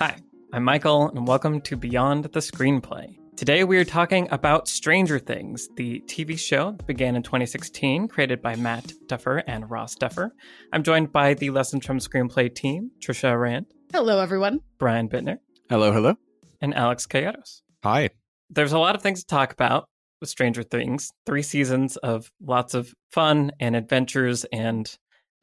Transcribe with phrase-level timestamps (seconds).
[0.00, 0.16] Hi,
[0.52, 3.18] I'm Michael, and welcome to Beyond the Screenplay.
[3.36, 8.40] Today we are talking about Stranger Things, the TV show that began in 2016, created
[8.40, 10.34] by Matt Duffer and Ross Duffer.
[10.72, 14.60] I'm joined by the Lessons from Screenplay team, Trisha Rand, Hello, everyone.
[14.78, 15.38] Brian Bittner,
[15.68, 16.16] Hello, hello.
[16.60, 17.62] and Alex Calleros.
[17.84, 18.10] Hi.
[18.48, 19.86] There's a lot of things to talk about
[20.20, 21.10] with Stranger Things.
[21.26, 24.96] Three seasons of lots of fun and adventures, and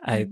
[0.04, 0.28] I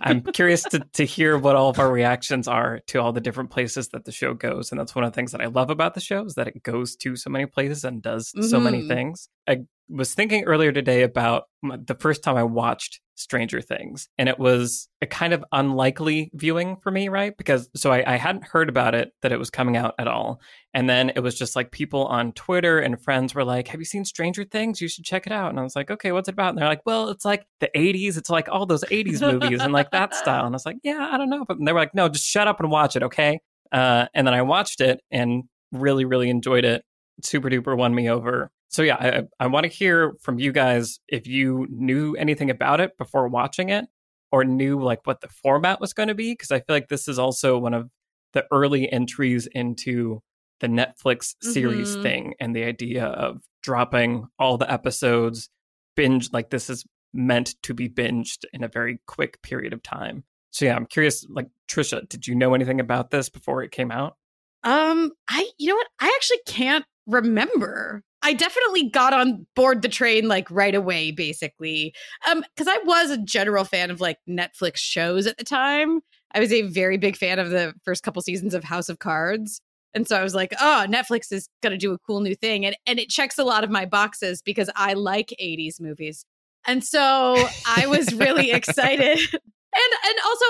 [0.00, 3.50] I'm curious to, to hear what all of our reactions are to all the different
[3.50, 4.70] places that the show goes.
[4.70, 6.62] And that's one of the things that I love about the show is that it
[6.62, 8.88] goes to so many places and does so many Mhm.
[8.88, 9.28] things.
[9.48, 14.38] I was thinking earlier today about the first time I watched Stranger Things, and it
[14.38, 17.36] was a kind of unlikely viewing for me, right?
[17.36, 20.40] Because so I, I hadn't heard about it that it was coming out at all.
[20.74, 23.84] And then it was just like people on Twitter and friends were like, Have you
[23.84, 24.80] seen Stranger Things?
[24.80, 25.50] You should check it out.
[25.50, 26.50] And I was like, Okay, what's it about?
[26.50, 28.16] And they're like, Well, it's like the 80s.
[28.16, 30.46] It's like all those 80s movies and like that style.
[30.46, 31.44] And I was like, Yeah, I don't know.
[31.46, 33.40] But they were like, No, just shut up and watch it, okay?
[33.70, 36.84] Uh, and then I watched it and really, really enjoyed it.
[37.22, 38.50] Super duper won me over.
[38.68, 42.80] So yeah, I, I want to hear from you guys if you knew anything about
[42.80, 43.84] it before watching it
[44.30, 47.06] or knew like what the format was going to be because I feel like this
[47.06, 47.90] is also one of
[48.32, 50.22] the early entries into
[50.60, 52.02] the Netflix series Mhm.
[52.02, 55.50] thing and the idea of dropping all the episodes
[55.96, 60.24] binge like this is meant to be binged in a very quick period of time.
[60.50, 63.90] So yeah, I'm curious like Trisha, did you know anything about this before it came
[63.90, 64.16] out?
[64.62, 65.88] Um, I you know what?
[66.00, 68.02] I actually can't remember.
[68.22, 71.92] I definitely got on board the train like right away, basically.
[72.28, 76.00] Um, because I was a general fan of like Netflix shows at the time.
[76.34, 79.60] I was a very big fan of the first couple seasons of House of Cards.
[79.94, 82.64] And so I was like, oh, Netflix is gonna do a cool new thing.
[82.64, 86.24] And and it checks a lot of my boxes because I like 80s movies.
[86.66, 87.34] And so
[87.66, 89.18] I was really excited.
[89.74, 90.44] And and also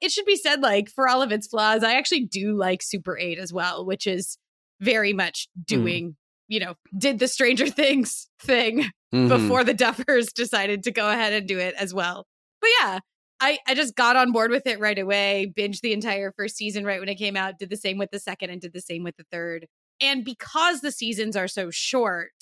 [0.00, 3.16] it should be said like for all of its flaws, I actually do like Super
[3.16, 4.36] 8 as well, which is
[4.80, 6.16] very much doing,
[6.48, 9.28] you know, did the Stranger Things thing Mhm.
[9.28, 12.26] before the Duffers decided to go ahead and do it as well.
[12.60, 12.98] But yeah,
[13.40, 16.84] I, I just got on board with it right away, binged the entire first season
[16.84, 19.02] right when it came out, did the same with the second and did the same
[19.04, 19.66] with the third.
[20.00, 22.32] And because the seasons are so short,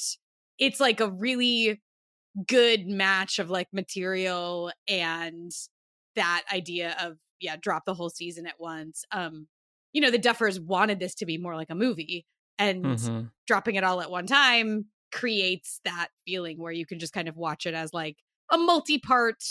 [0.58, 1.80] it's like a really
[2.46, 5.50] good match of like material and
[6.16, 9.04] that idea of yeah, drop the whole season at once.
[9.10, 9.48] Um,
[9.92, 12.26] you know, the Duffers wanted this to be more like a movie
[12.58, 13.30] and Mhm.
[13.47, 17.36] dropping it all at one time creates that feeling where you can just kind of
[17.36, 18.16] watch it as like
[18.50, 19.42] a multi-part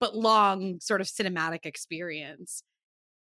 [0.00, 2.62] but long sort of cinematic experience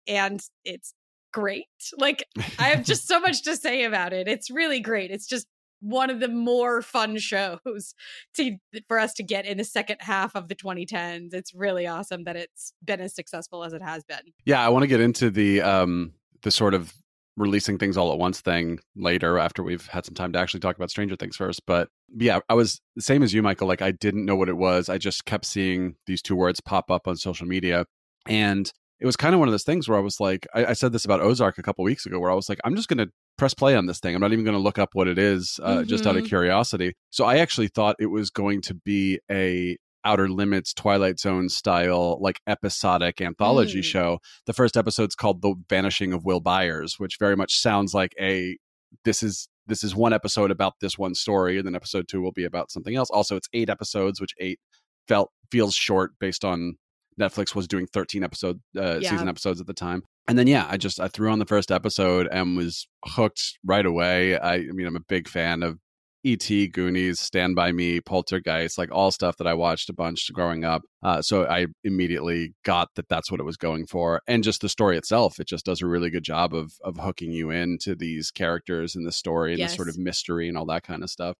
[0.07, 0.95] and it's
[1.33, 1.67] great.
[1.99, 2.25] Like
[2.59, 4.29] i have just so much to say about it.
[4.29, 5.11] It's really great.
[5.11, 5.47] It's just
[5.81, 7.95] one of the more fun shows
[8.35, 8.57] to
[8.89, 12.35] for us to get in the second half of the 2010s it's really awesome that
[12.35, 14.33] it's been as successful as it has been.
[14.45, 16.93] Yeah, I want to get into the um the sort of
[17.37, 20.77] releasing things all at once thing later after we've had some time to actually talk
[20.77, 21.65] about Stranger Things first.
[21.67, 23.69] But yeah, I was the same as you, Michael.
[23.69, 24.89] Like I didn't know what it was.
[24.89, 27.85] I just kept seeing these two words pop up on social media.
[28.27, 30.73] And it was kind of one of those things where I was like, I, I
[30.73, 32.99] said this about Ozark a couple weeks ago, where I was like, I'm just going
[32.99, 34.17] to press play on this thing.
[34.17, 36.29] I'm not even going to look up what it is, uh, just out of Mhm.
[36.29, 36.95] curiosity.
[37.11, 39.77] So I actually thought it was going to be a
[40.09, 43.85] Outer Limits Twilight Zone style, like episodic anthology Mm.
[43.85, 44.19] show.
[44.47, 48.57] The first episode's called The Vanishing of Will Byers, which very much sounds like a
[49.05, 52.33] this is this is one episode about this one story, and then episode two will
[52.33, 53.11] be about something else.
[53.11, 54.59] Also, it's eight episodes, which eight
[55.07, 56.77] felt feels short based on
[57.21, 59.11] Netflix was doing 13 episode uh, Yeah.
[59.11, 60.05] season episodes at the time.
[60.27, 63.85] And then yeah, I just I threw on the first episode and was hooked right
[63.85, 64.39] away.
[64.39, 65.79] I, I mean, I'm a big fan of
[66.25, 70.65] E.T., Goonies, Stand by Me, Poltergeist, like all stuff that I watched a bunch growing
[70.65, 70.83] up.
[71.03, 74.69] Uh, so I immediately got that that's what it was going for, and just the
[74.69, 75.39] story itself.
[75.39, 79.07] It just does a really good job of of hooking you into these characters and
[79.07, 81.37] the story and the sort of mystery and all that kind of stuff.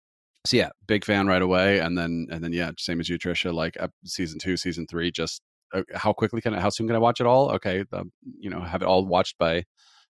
[0.47, 3.53] So yeah, big fan right away, and then and then yeah, same as you, Trisha.
[3.53, 5.43] Like uh, season two, season three, just
[5.75, 6.61] uh, how quickly can I?
[6.61, 7.51] How soon can I watch it all?
[7.51, 9.65] Okay, um, you know, have it all watched by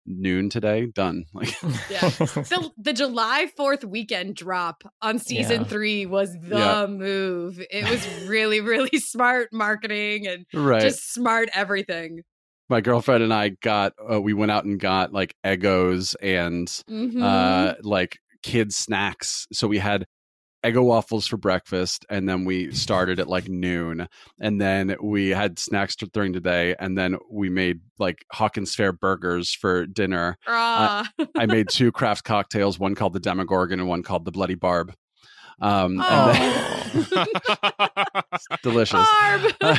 [0.06, 0.86] noon today.
[0.86, 1.24] Done.
[1.34, 1.54] Like
[1.90, 2.00] Yeah.
[2.08, 5.68] the the July 4th weekend drop on season Yeah.
[5.68, 6.86] 3 was the Yeah.
[6.86, 7.60] move.
[7.70, 10.80] It was really really smart marketing and right.
[10.82, 12.22] just smart everything.
[12.68, 17.22] my girlfriend and I got uh, we went out and got like Eggos and Mhm.
[17.22, 19.46] uh like kids snacks.
[19.52, 20.04] So we had
[20.66, 24.08] Eggo waffles for breakfast and then we started at like noon
[24.40, 28.92] and then we had snacks during the day and then we made like Hawkins Fair
[28.92, 30.36] burgers for dinner.
[30.46, 31.08] Ah.
[31.36, 34.92] I made two craft cocktails, one called the Demogorgon and one called the Bloody Barb.
[35.60, 36.30] Um, Oh.
[36.94, 38.24] and then-
[38.62, 39.06] delicious.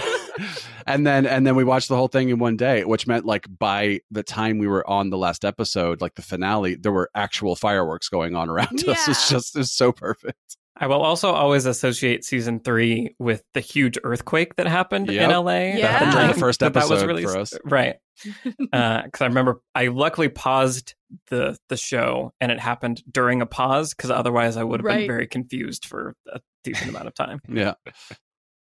[0.86, 3.46] And then and then we watched the whole thing in one day, which meant like
[3.60, 7.56] by the time we were on the last episode, like the finale, there were actual
[7.58, 8.94] fireworks going on around Yeah.
[8.94, 9.08] us.
[9.10, 10.56] It's just it's so perfect.
[10.80, 15.24] I will also always associate season three with the huge earthquake that happened Yep.
[15.24, 15.52] in LA.
[15.78, 16.00] Yeah.
[16.00, 17.34] That during the first episode that was episode released.
[17.34, 17.54] for us.
[17.66, 17.96] right?
[18.74, 20.96] Uh, because I remember I luckily paused
[21.30, 23.94] the the show, and it happened during a pause.
[23.94, 25.00] Because otherwise, I would have Right.
[25.02, 27.42] been very confused for a decent amount of time.
[27.48, 27.74] Yeah.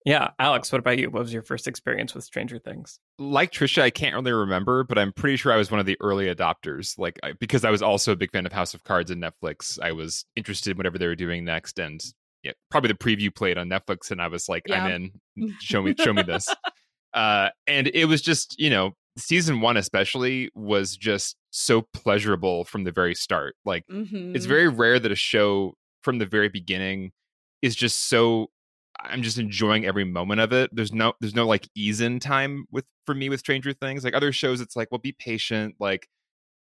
[0.05, 1.09] Yeah, Alex, what about you?
[1.11, 2.99] What was your first experience with Stranger Things?
[3.19, 5.97] like Trisha, I can't really remember, but I'm pretty sure I was one of the
[6.01, 6.99] early adopters.
[6.99, 9.79] Like I, because I was also a big fan of House of Cards and Netflix,
[9.81, 12.05] I was interested in whatever they were doing next, and
[12.43, 14.85] yeah, probably the preview played on Netflix, and I was like, Yeah.
[14.85, 15.55] I'm in.
[15.61, 16.49] Show me, show me this.
[17.15, 22.83] Uh, and it was just you know season one especially was just so pleasurable from
[22.85, 23.55] the very start.
[23.65, 24.35] Like Mhm.
[24.37, 27.13] it's very rare that a show from the very beginning
[27.63, 28.51] is just so
[29.01, 30.71] I'm just enjoying every moment of it.
[30.73, 34.05] There's no there's no like ease in time with for me with Stranger Things.
[34.05, 36.07] Like other shows, it's like, well, be patient, like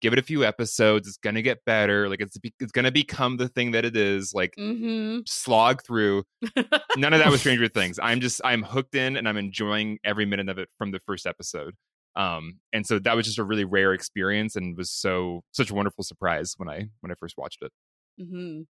[0.02, 1.08] give it a few episodes.
[1.08, 2.10] It's gonna get better.
[2.10, 4.34] Like it's it's gonna become the thing that it is.
[4.34, 5.28] Like Mhm.
[5.28, 6.24] slog through.
[6.98, 8.00] None of that with Stranger Things.
[8.02, 11.26] I'm just I'm hooked in and I'm enjoying every minute of it from the first
[11.28, 11.76] episode.
[12.16, 15.74] Um, and so that was just a really rare experience and was so such a
[15.76, 17.72] wonderful surprise when I when I first watched it.
[18.20, 18.66] Mhm.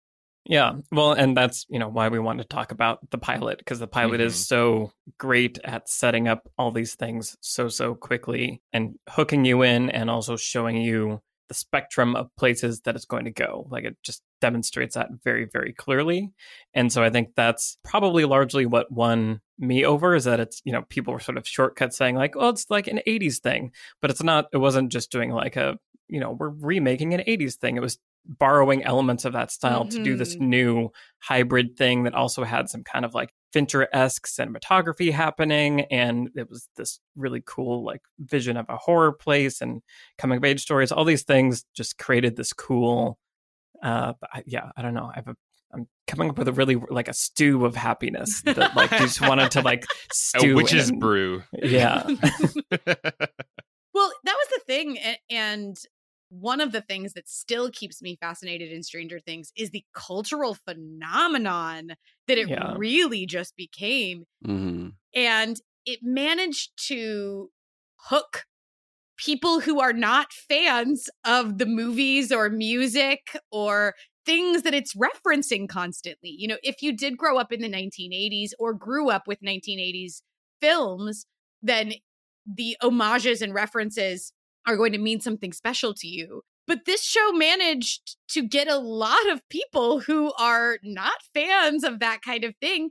[0.48, 3.78] Yeah, well, and that's you know why we want to talk about the pilot because
[3.80, 4.46] the pilot is Mhm.
[4.46, 9.90] so great at setting up all these things so so quickly and hooking you in,
[9.90, 13.66] and also showing you the spectrum of places that it's going to go.
[13.70, 16.30] Like it just demonstrates that very very clearly,
[16.72, 20.72] and so I think that's probably largely what won me over is that it's you
[20.72, 24.10] know people were sort of shortcut saying like, oh, it's like an '80s thing, but
[24.10, 24.46] it's not.
[24.54, 25.78] It wasn't just doing like a
[26.08, 30.02] you know we're remaking an 80s thing it was borrowing elements of that style to
[30.02, 30.40] do this Mhm.
[30.40, 30.88] new
[31.20, 36.68] hybrid thing that also had some kind of like fincher-esque cinematography happening and it was
[36.76, 39.80] this really cool like vision of a horror place and
[40.18, 43.18] coming of age stories all these things just created this cool
[43.82, 45.34] uh I, yeah i don't know i have a
[45.72, 49.20] I'm coming up with a really like a stew of happiness that like you just
[49.20, 50.98] wanted to like stew a witch's in.
[50.98, 51.42] brew.
[51.52, 52.04] Yeah.
[53.94, 54.98] Well, that was the thing.
[55.28, 55.76] And
[56.30, 60.54] one of the things that still keeps me fascinated in Stranger Things is the cultural
[60.54, 61.92] phenomenon
[62.26, 62.78] that it Yeah.
[62.78, 64.24] really just became.
[64.44, 67.50] hmm And it managed to
[67.96, 68.44] hook
[69.16, 73.94] people who are not fans of the movies or music or
[74.26, 76.30] things that it's referencing constantly.
[76.30, 80.22] You know, if you did grow up in the 1980s or grew up with 1980s
[80.60, 81.26] films,
[81.62, 81.94] then
[82.46, 84.32] the homages and references
[84.68, 86.42] are going to mean something special to you.
[86.66, 92.00] But this show managed to get a lot of people who are not fans of
[92.00, 92.90] that kind of thing.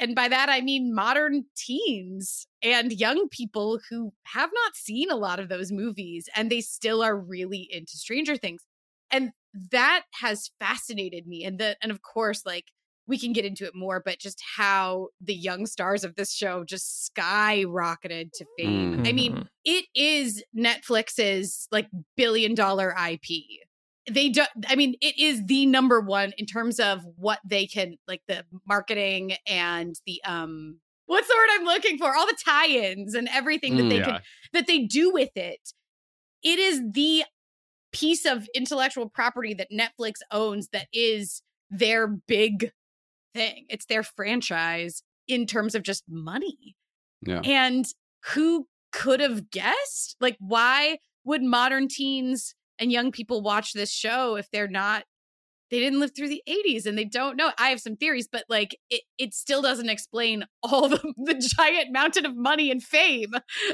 [0.00, 5.16] And by that, I mean modern teens and young people who have not seen a
[5.16, 8.64] lot of those movies and they still are really into Stranger Things.
[9.12, 9.30] And
[9.70, 11.44] that has fascinated me.
[11.44, 12.72] And the, and of course, like
[13.06, 16.64] we can get into it more, but just how the young stars of this show
[16.64, 19.02] just skyrocketed to fame.
[19.06, 19.48] I mean, Mhm.
[19.64, 23.60] it is Netflix's like billion dollar IP.
[24.10, 27.96] They do I mean, it is the number one in terms of what they can
[28.06, 32.14] like the marketing and the um what's the word I'm looking for?
[32.16, 33.88] All the tie-ins and everything that Mm.
[33.90, 34.04] they Yeah.
[34.04, 34.20] can
[34.54, 35.72] that they do with it.
[36.42, 37.24] It is the
[37.92, 42.72] piece of intellectual property that Netflix owns that is their big
[43.34, 43.66] thing.
[43.68, 46.76] It's their franchise in terms of just money.
[47.22, 47.40] Yeah.
[47.44, 47.86] And
[48.32, 50.16] who could have guessed?
[50.20, 55.04] Like, why would modern teens and young people watch this show if they're not?
[55.70, 57.50] They didn't live through the 80s and they don't know.
[57.58, 61.92] I have some theories, but like it, it still doesn't explain all the, the giant
[61.92, 63.32] mountain of money and fame.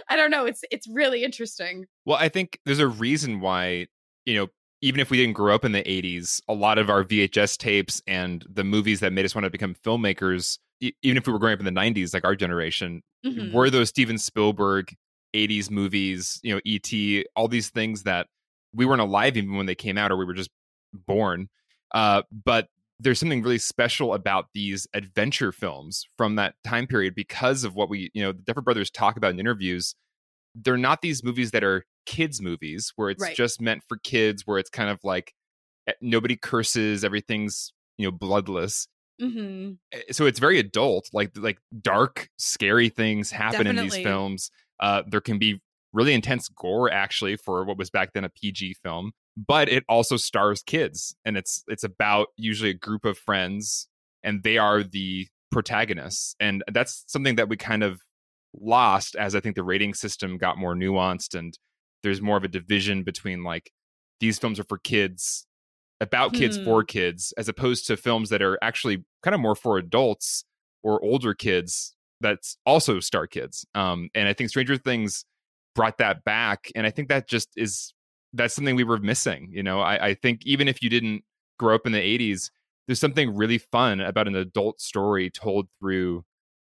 [0.09, 0.47] I don't know.
[0.47, 1.87] It's it's really interesting.
[2.07, 3.89] Well, I think there's a reason why,
[4.25, 4.47] you know,
[4.83, 8.01] even if we didn't grow up in the 80s, a lot of our VHS tapes
[8.07, 11.39] and the movies that made us want to become filmmakers, e- even if we were
[11.39, 13.53] growing up in the 90s, like our generation, Mhm.
[13.53, 14.95] were those Steven Spielberg
[15.35, 18.27] 80s movies, you know, E.T., all these things that
[18.73, 20.51] we weren't alive even when they came out or we were just
[20.93, 21.49] born.
[21.93, 22.69] Uh, but
[22.99, 27.89] there's something really special about these adventure films from that time period because of what
[27.89, 29.95] we, you know, the Duffer Brothers talk about in interviews.
[30.55, 33.37] They're not these movies that are kids' movies where it's Right.
[33.37, 35.33] just meant for kids, where it's kind of like
[35.89, 38.87] eh, nobody curses, everything's, you know, bloodless
[39.21, 39.79] Mhm.
[39.93, 45.03] Eh, so it's very adult like like dark scary things happen in these films uh
[45.07, 45.61] there can be
[45.93, 50.17] really intense gore actually for what was back then a pg film but it also
[50.17, 53.89] stars kids and it's it's about usually a group of friends
[54.23, 58.01] and they are the protagonists and that's something that we kind of
[58.55, 61.57] lost as I think the rating system got more nuanced and
[62.03, 63.71] there's more of a division between like
[64.21, 65.47] these films are for kids
[66.01, 66.65] about kids Hmm.
[66.65, 70.45] for kids as opposed to films that are actually kind of more for adults
[70.83, 75.25] or older kids that's also star kids um and i think stranger things
[75.75, 77.93] brought that back and i think that just is
[78.33, 81.23] that's something we were missing you know i, I think even if you didn't
[81.59, 82.51] grow up in the 80s
[82.87, 86.25] there's something really fun about an adult story told through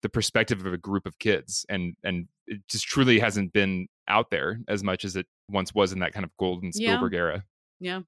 [0.02, 4.30] the perspective of a group of kids and and it just truly hasn't been out
[4.30, 6.90] there as much as it once was in that kind of golden Yeah.
[6.92, 7.44] Spielberg era.
[7.80, 8.02] Yeah.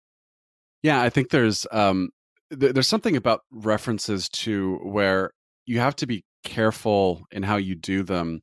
[0.83, 2.09] Yeah, I think there's um
[2.57, 5.31] th- there's something about references to where
[5.65, 8.41] you have to be careful in how you do them.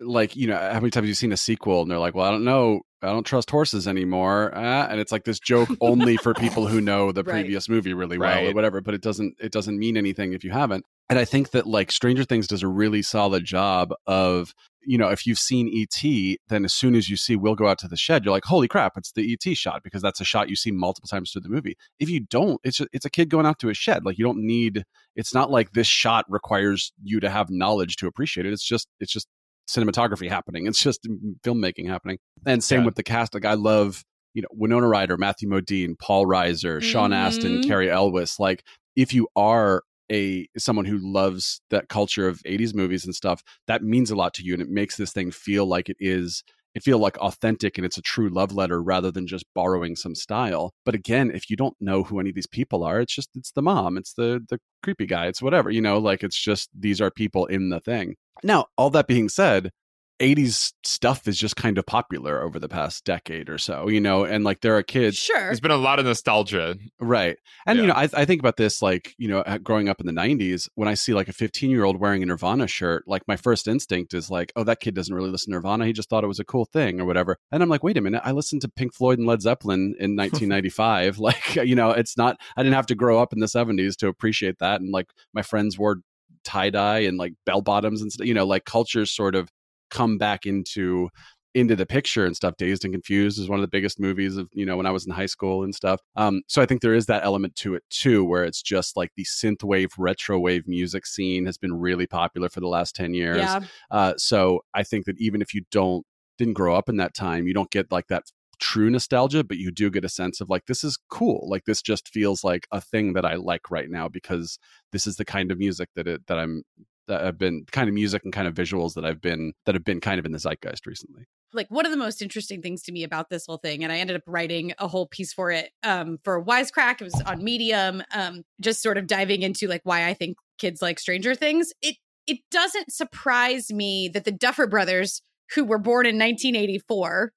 [0.00, 2.26] Like, you know, how many times you've you seen a sequel and they're like, "Well,
[2.26, 6.16] I don't know, I don't trust horses anymore," uh, and it's like this joke only
[6.16, 7.32] for people who know the Right.
[7.32, 8.80] previous movie really well or whatever.
[8.80, 10.84] But it doesn't it doesn't mean anything if you haven't.
[11.08, 14.54] And I think that like Stranger Things does a really solid job of
[14.88, 17.78] you know, if you've seen ET, then as soon as you see Will go out
[17.80, 20.48] to the shed, you're like, holy crap, it's the ET shot because that's a shot
[20.48, 21.76] you see multiple times through the movie.
[21.98, 24.04] If you don't, it's a, it's a kid going out to a shed.
[24.04, 24.84] Like you don't need.
[25.16, 28.52] It's not like this shot requires you to have knowledge to appreciate it.
[28.52, 29.26] It's just it's just
[29.68, 30.66] cinematography happening.
[30.66, 31.06] It's just
[31.42, 32.18] filmmaking happening.
[32.44, 32.86] And same Yeah.
[32.86, 33.34] with the cast.
[33.34, 34.04] Like I love
[34.34, 37.66] you know Winona Ryder, Matthew Modine, Paul Reiser, Sean Astin, Mhm.
[37.66, 38.38] Cary Elwes.
[38.38, 38.62] Like
[38.94, 39.82] if you are
[40.12, 44.32] a someone who loves that culture of 80s movies and stuff that means a lot
[44.34, 46.44] to you and it makes this thing feel like it is
[46.76, 50.14] it feel like authentic and it's a true love letter rather than just borrowing some
[50.14, 50.74] style.
[50.84, 53.50] But again if you don't know who any of these people are it's just it's
[53.52, 57.00] the mom it's the the creepy guy it's whatever you know like it's just these
[57.00, 58.14] are people in the thing.
[58.42, 59.70] Now all that being said
[60.20, 64.24] 80s stuff is just kind of popular over the past decade or so you know
[64.24, 65.40] and like there are kids Sure.
[65.40, 66.76] There's been a lot of nostalgia.
[67.00, 67.36] Right.
[67.66, 70.06] And, you know, I, I think about this like, you know, uh, growing up in
[70.06, 73.22] the 90s, when I see like a 15 year old wearing a Nirvana shirt, like
[73.26, 75.86] my first instinct is like, oh, that kid doesn't really listen to Nirvana.
[75.86, 77.38] He just thought it was a cool thing or whatever.
[77.50, 80.16] And I'm like, wait a minute, I listened to Pink Floyd and Led Zeppelin in
[80.16, 81.18] 1995.
[81.26, 84.08] like, you know, it's not, I didn't have to grow up in the 70s to
[84.08, 84.80] appreciate that.
[84.80, 85.96] And like my friends wore
[86.44, 89.50] tie dye and like bell bottoms and stuff, you know, like cultures sort of
[89.90, 91.08] come back into
[91.56, 92.54] into the picture and stuff.
[92.58, 95.06] Dazed and Confused is one of the biggest movies of, you know, when I was
[95.06, 96.00] in high school and stuff.
[96.14, 99.10] Um, so I think there is that element to it too, where it's just like
[99.16, 103.38] the synthwave, retro wave music scene has been really popular for the last 10 years.
[103.38, 103.60] Yeah.
[103.90, 106.04] Uh, so I think that even if you don't,
[106.36, 108.24] didn't grow up in that time, you don't get like that
[108.60, 111.48] true nostalgia, but you do get a sense of like, this is cool.
[111.48, 114.58] Like this just feels like a thing that I like right now because
[114.92, 116.64] this is the kind of music that it, that I'm,
[117.08, 119.84] that have been kind of music and kind of visuals that I've been, that have
[119.84, 121.24] been kind of in the zeitgeist recently.
[121.52, 123.98] like one of the most interesting things to me about this whole thing and i
[123.98, 128.02] ended up writing a whole piece for it um for wisecrack it was on medium
[128.12, 131.96] um just sort of diving into like why i think kids like stranger things it
[132.26, 135.22] it doesn't surprise me that the duffer brothers
[135.54, 137.32] who were born in 1984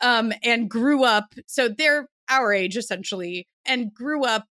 [0.00, 4.46] um and grew up so they're our age essentially and grew up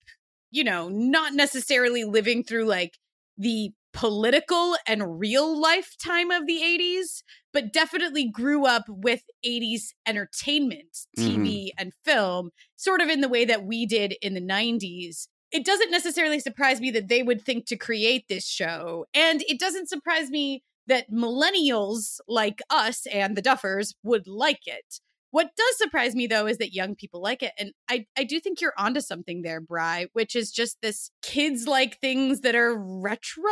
[0.50, 2.98] you know not necessarily living through like
[3.38, 11.06] the political and real lifetime of the 80s but definitely grew up with 80s entertainment,
[11.18, 11.66] TV mm-hmm.
[11.78, 15.28] and film, sort of in the way that we did in the 90s.
[15.50, 19.06] It doesn't necessarily surprise me that they would think to create this show.
[19.14, 25.00] And it doesn't surprise me that millennials like us and the Duffers would like it.
[25.30, 27.52] What does surprise me though is that young people like it.
[27.58, 31.66] And I, I do think you're onto something there, Bry, which is just this kids
[31.66, 33.42] like things that are retro.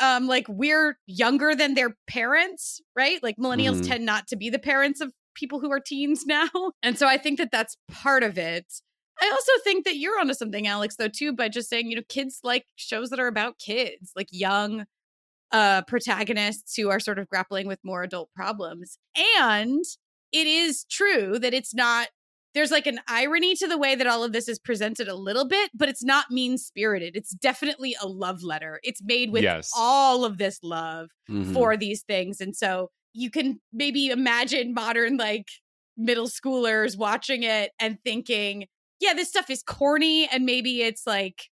[0.00, 3.20] Um, like we're younger than their parents, right?
[3.22, 3.88] Like millennials Mhm.
[3.88, 6.48] tend not to be the parents of people who are teens now.
[6.82, 8.66] And so I think that that's part of it.
[9.20, 12.02] I also think that you're onto something, Alex, though, too, by just saying, you know,
[12.08, 14.84] kids like shows that are about kids, like young
[15.50, 18.98] uh protagonists who are sort of grappling with more adult problems.
[19.40, 19.82] And
[20.32, 22.08] it is true that it's not
[22.54, 25.46] there's like an irony to the way that all of this is presented a little
[25.46, 27.14] bit, but it's not mean spirited.
[27.14, 28.80] It's definitely a love letter.
[28.82, 29.70] It's made with Yes.
[29.76, 31.52] all of this love Mhm.
[31.52, 32.40] for these things.
[32.40, 35.46] And so you can maybe imagine modern like
[35.96, 38.66] middle schoolers watching it and thinking,
[38.98, 41.42] yeah, this stuff is corny and maybe it's like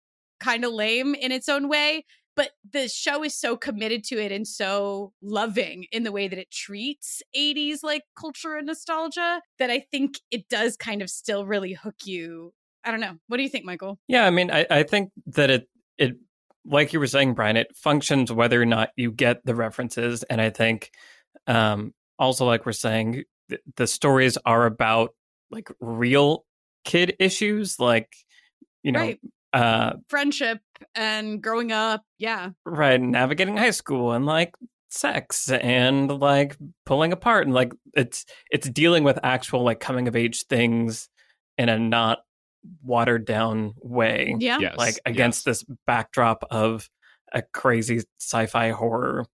[0.40, 2.04] kind of lame in its own way.
[2.36, 6.38] But the show is so committed to it and so loving in the way that
[6.38, 11.46] it treats 80s like culture and nostalgia that I think it does kind of still
[11.46, 12.52] really hook you.
[12.84, 13.16] I don't know.
[13.26, 13.98] What do you think, Michael?
[14.06, 16.16] Yeah, I mean, I, I think that it it
[16.64, 20.40] like you were saying, Brian, it functions whether or not you get the references, and
[20.40, 20.90] I think
[21.46, 25.14] um, also like we're saying, th- the stories are about
[25.50, 26.44] like real
[26.84, 28.12] kid issues, like
[28.82, 29.20] you know, Right.
[29.56, 30.58] Uh, Friendship
[30.94, 32.02] and growing up.
[32.18, 32.50] Yeah.
[32.64, 34.52] right, navigating high school and like
[34.88, 40.16] sex and like pulling apart and like it's it's dealing with actual like coming of
[40.16, 41.08] age things
[41.58, 42.20] in a not
[42.82, 44.58] watered down way Yeah.
[44.58, 45.58] Yes, like against yes.
[45.58, 46.88] this backdrop of
[47.32, 49.26] a crazy sci-fi horror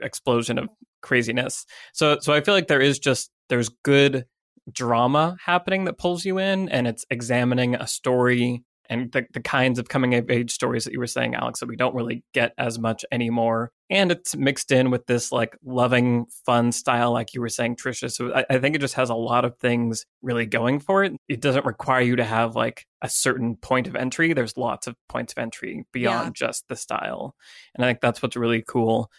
[0.00, 0.68] explosion of
[1.00, 4.26] craziness so so i feel like there is just there's good
[4.70, 9.78] drama happening that pulls you in and it's examining a story and the, the kinds
[9.78, 12.52] of coming of age stories that you were saying alex that we don't really get
[12.58, 13.70] as much anymore.
[13.90, 18.10] And it's mixed in with this like loving fun style like you were saying trisha
[18.12, 21.12] so I, I think it just has a lot of things really going for it.
[21.28, 24.32] It doesn't require you to have like a certain point of entry.
[24.32, 27.34] There's lots of points of entry beyond just the style.
[27.74, 29.10] And i think that's what's really cool.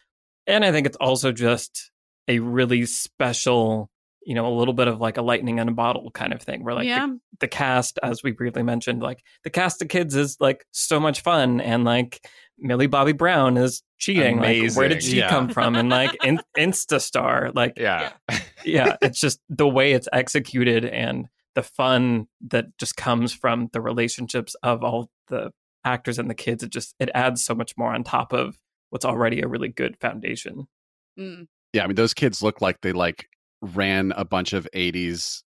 [0.48, 1.92] And i think it's also just
[2.28, 3.90] a really special
[4.30, 6.64] you know a little bit of like a lightning in a bottle kind of thing
[6.64, 7.08] where like yeah.
[7.08, 11.00] the, the cast as we briefly mentioned like the cast of kids is like so
[11.00, 12.24] much fun and like
[12.60, 15.30] millie bobby brown is cheating like where did she Yeah.
[15.30, 18.12] come from and like in, instastar like Yeah.
[18.64, 23.82] yeah it's just the way it's executed and the fun that just comes from the
[23.82, 25.52] relationships of all the
[25.84, 28.60] actors and the kids it just it adds so much more on top of
[28.92, 30.68] what's already a really good foundation
[31.18, 31.48] Mm.
[31.74, 33.28] yeah, I mean, those kids look like they like
[33.62, 35.44] ran a bunch of 80s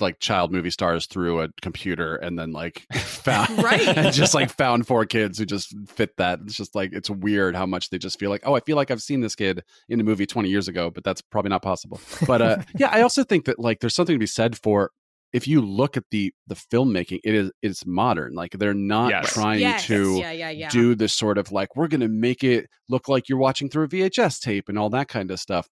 [0.00, 3.86] like child movie stars through a computer and then like found Right.
[3.86, 7.54] and just like found four kids who just fit that it's just like it's weird
[7.54, 10.00] how much they just feel like oh i feel like i've seen this kid in
[10.00, 13.22] a movie 20 years ago but that's probably not possible but uh yeah i also
[13.22, 14.90] think that like there's something to be said for
[15.32, 19.32] if you look at the the filmmaking it is it's modern like they're not Yes.
[19.32, 19.86] trying yes.
[19.86, 20.68] to yeah, yeah, yeah.
[20.68, 23.84] do this sort of like we're going to make it look like you're watching through
[23.84, 25.68] a VHS tape and all that kind of stuff.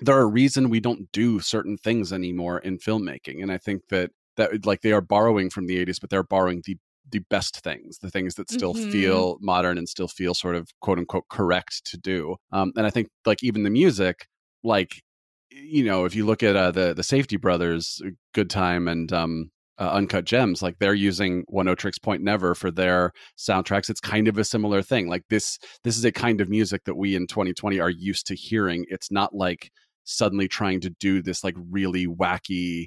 [0.00, 3.88] There are a reason we don't do certain things anymore in filmmaking, and I think
[3.88, 6.76] that that like they are borrowing from the 80s, but they're borrowing the
[7.10, 8.90] the best things, the things that still Mhm.
[8.90, 12.36] feel modern and still feel sort of quote unquote correct to do.
[12.52, 14.26] Um, and I think like even the music,
[14.62, 15.02] like
[15.50, 18.00] you know, if you look at uh, the the Safdie Brothers,
[18.34, 23.12] Good Time and um, uh, Uncut Gems, like they're using Oneohtrix Point Never for their
[23.38, 23.90] soundtracks.
[23.90, 25.08] It's kind of a similar thing.
[25.08, 28.34] Like this, this is a kind of music that we in 2020 are used to
[28.36, 28.86] hearing.
[28.88, 29.70] It's not like
[30.04, 32.86] suddenly trying to do this like really wacky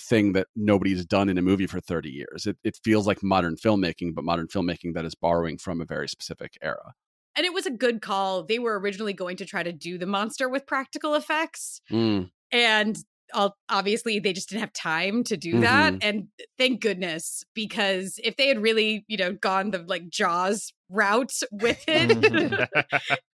[0.00, 2.46] thing that nobody's done in a movie for 30 years.
[2.46, 6.08] It, it feels like modern filmmaking, but modern filmmaking that is borrowing from a very
[6.08, 6.94] specific era.
[7.36, 8.44] And it was a good call.
[8.44, 11.80] They were originally going to try to do the monster with practical effects.
[11.90, 12.96] Mm, And
[13.68, 15.96] obviously, they just didn't have time to do that.
[16.00, 21.32] And thank goodness, because if they had really, you know, gone the like Jaws route
[21.50, 22.66] with it, Mhm.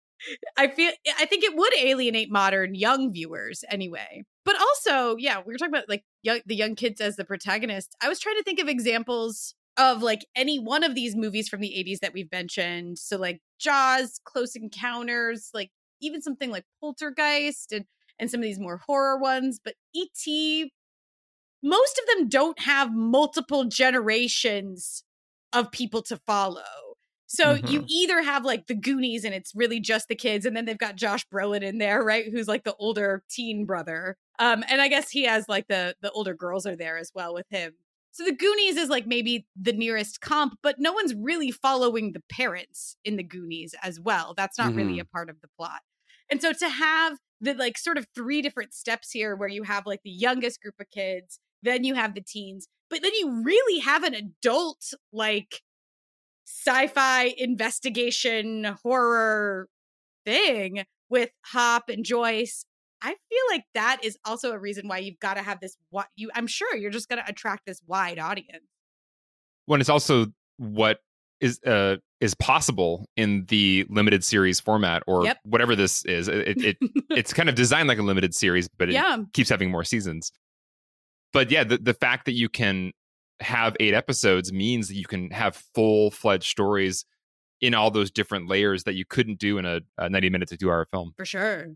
[0.56, 4.24] I feel I think it would alienate modern young viewers anyway.
[4.44, 7.94] But also, yeah, we were talking about like young, the young kids as the protagonist.
[8.02, 11.60] I was trying to think of examples of like any one of these movies from
[11.60, 12.98] the 80s that we've mentioned.
[12.98, 17.84] So like Jaws, Close Encounters, like even something like Poltergeist and
[18.18, 20.70] and some of these more horror ones, but ET
[21.62, 25.04] most of them don't have multiple generations
[25.52, 26.89] of people to follow.
[27.32, 27.88] So you Mhm.
[27.88, 30.96] either have like the Goonies and it's really just the kids, and then they've got
[30.96, 32.26] Josh Brolin in there, right?
[32.30, 34.16] Who's like the older teen brother.
[34.40, 37.32] Um, and I guess he has like the the older girls are there as well
[37.34, 37.74] with him.
[38.12, 42.22] So the Goonies is like maybe the nearest comp, but no one's really following the
[42.28, 44.34] parents in the Goonies as well.
[44.36, 45.00] That's not really Mhm.
[45.00, 45.82] a part of the plot.
[46.30, 49.86] And so to have the like sort of three different steps here where you have
[49.86, 53.78] like the youngest group of kids, then you have the teens, but then you really
[53.80, 55.62] have an adult like
[56.50, 59.68] sci-fi investigation horror
[60.24, 62.64] thing with Hop and Joyce.
[63.02, 66.08] I feel like that is also a reason why you've got to have this what
[66.16, 68.64] you I'm sure you're just going to attract this wide audience.
[69.66, 70.26] when it's also
[70.58, 70.98] what
[71.40, 75.38] is uh is possible in the limited series format or Yep.
[75.44, 76.76] whatever this is it, it
[77.10, 79.16] it's kind of designed like a limited series but it yeah.
[79.32, 80.30] keeps having more seasons
[81.32, 82.92] but yeah the, the fact that you can
[83.40, 87.04] have eight episodes means that you can have full-fledged stories
[87.60, 90.56] in all those different layers that you couldn't do in a, a 90 minute to
[90.56, 91.68] two hour film For sure.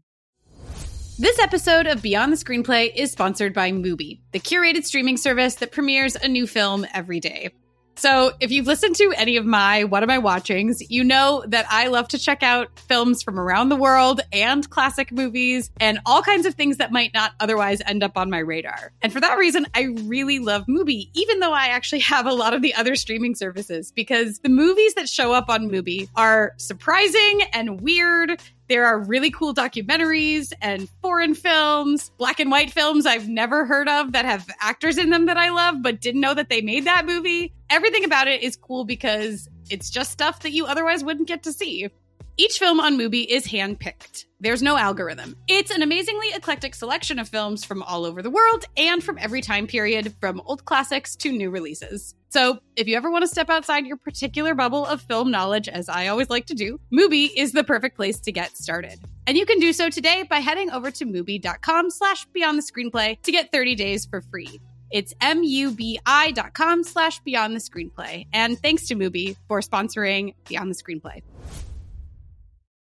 [1.17, 5.71] This episode of Beyond the Screenplay is sponsored by Mubi, the curated streaming service that
[5.71, 7.51] premieres a new film every day.
[7.97, 11.65] So, if you've listened to any of my What Am I Watchings, you know that
[11.71, 16.21] I love to check out films from around the world and classic movies and all
[16.21, 18.93] kinds of things that might not otherwise end up on my radar.
[19.01, 22.53] And for that reason, I really love Mubi, even though I actually have a lot
[22.53, 27.43] of the other streaming services, because the movies that show up on Mubi are surprising
[27.53, 33.29] and weird there are really cool documentaries and foreign films, black and white films I've
[33.29, 36.49] never heard of that have actors in them that I love, but didn't know that
[36.49, 37.53] they made that movie.
[37.69, 41.53] Everything about it is cool because it's just stuff that you otherwise wouldn't get to
[41.53, 41.89] see.
[42.37, 44.25] Each film on Mubi is handpicked.
[44.41, 45.37] There's no algorithm.
[45.47, 49.41] It's an amazingly eclectic selection of films from all over the world and from every
[49.41, 52.17] time period, from old classics to new releases.
[52.35, 55.89] So, if you ever want to step outside your particular bubble of film knowledge, as
[55.89, 58.99] I always like to do, Mubi is the perfect place to get started.
[59.29, 63.23] And you can do so today by heading over to Mubi.com slash beyond the screenplay
[63.23, 64.61] to get 30 days for free.
[64.91, 68.27] It's M-U-B-I dot com slash beyond the screenplay.
[68.33, 71.23] And thanks to Mubi for sponsoring Beyond the Screenplay.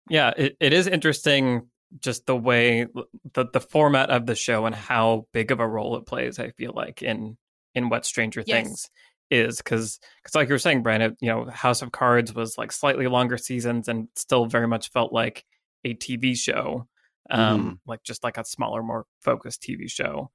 [0.10, 1.70] Yeah, it, it is interesting
[2.02, 2.88] just the way
[3.34, 6.52] the the format of the show and how big of a role it plays, I
[6.52, 7.38] feel like, in
[7.74, 8.66] in what Stranger Yes.
[8.66, 8.90] Things
[9.30, 12.72] is because because like you were saying, brandon you know, House of Cards was like
[12.72, 15.46] slightly longer seasons and still very much felt like
[15.84, 16.88] a TV show,
[17.30, 20.32] um, like just like a smaller, more focused TV show,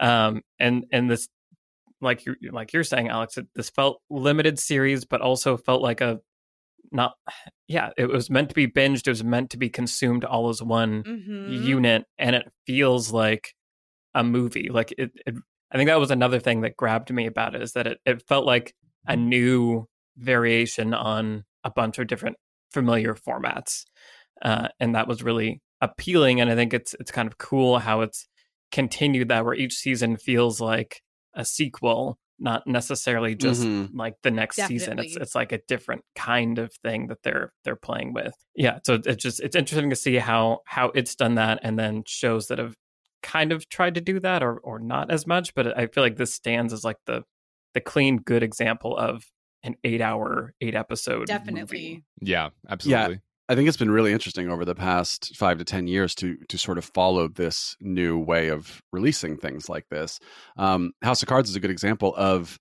[0.00, 1.28] um, and and this
[2.00, 5.82] like you are like you're saying, Alex, it, this felt limited series, but also felt
[5.82, 6.20] like a
[6.92, 7.14] not
[7.68, 10.62] yeah, it was meant to be binged, it was meant to be consumed all as
[10.62, 11.52] one Mm-hmm.
[11.52, 13.54] unit and it feels like
[14.14, 15.34] a movie like it, it
[15.72, 18.22] i think that was another thing that grabbed me about it is that it, it
[18.28, 18.74] felt like
[19.06, 22.36] a new variation on a bunch of different
[22.72, 23.84] familiar formats
[24.42, 28.00] uh, and that was really appealing and i think it's it's kind of cool how
[28.00, 28.26] it's
[28.72, 31.00] continued that where each season feels like
[31.34, 33.90] a sequel not necessarily just Mhm.
[33.94, 34.98] like the next season.
[34.98, 38.34] It's it's like a different kind of thing that they're they're playing with.
[38.54, 42.02] Yeah so it's just it's interesting to see how how it's done that and then
[42.06, 42.74] shows that have
[43.22, 46.16] kind of tried to do that or or not as much but i feel like
[46.16, 47.22] this stands as like the
[47.74, 49.24] the clean good example of
[49.62, 51.60] an eight hour eight episode Definitely.
[51.60, 52.04] movie.
[52.22, 53.14] Yeah, absolutely.
[53.14, 53.20] Yeah.
[53.48, 56.56] I think it's been really interesting over the past five to ten years to to
[56.56, 60.18] sort of follow this new way of releasing things like this.
[60.56, 62.58] Um, House of Cards is a good example of.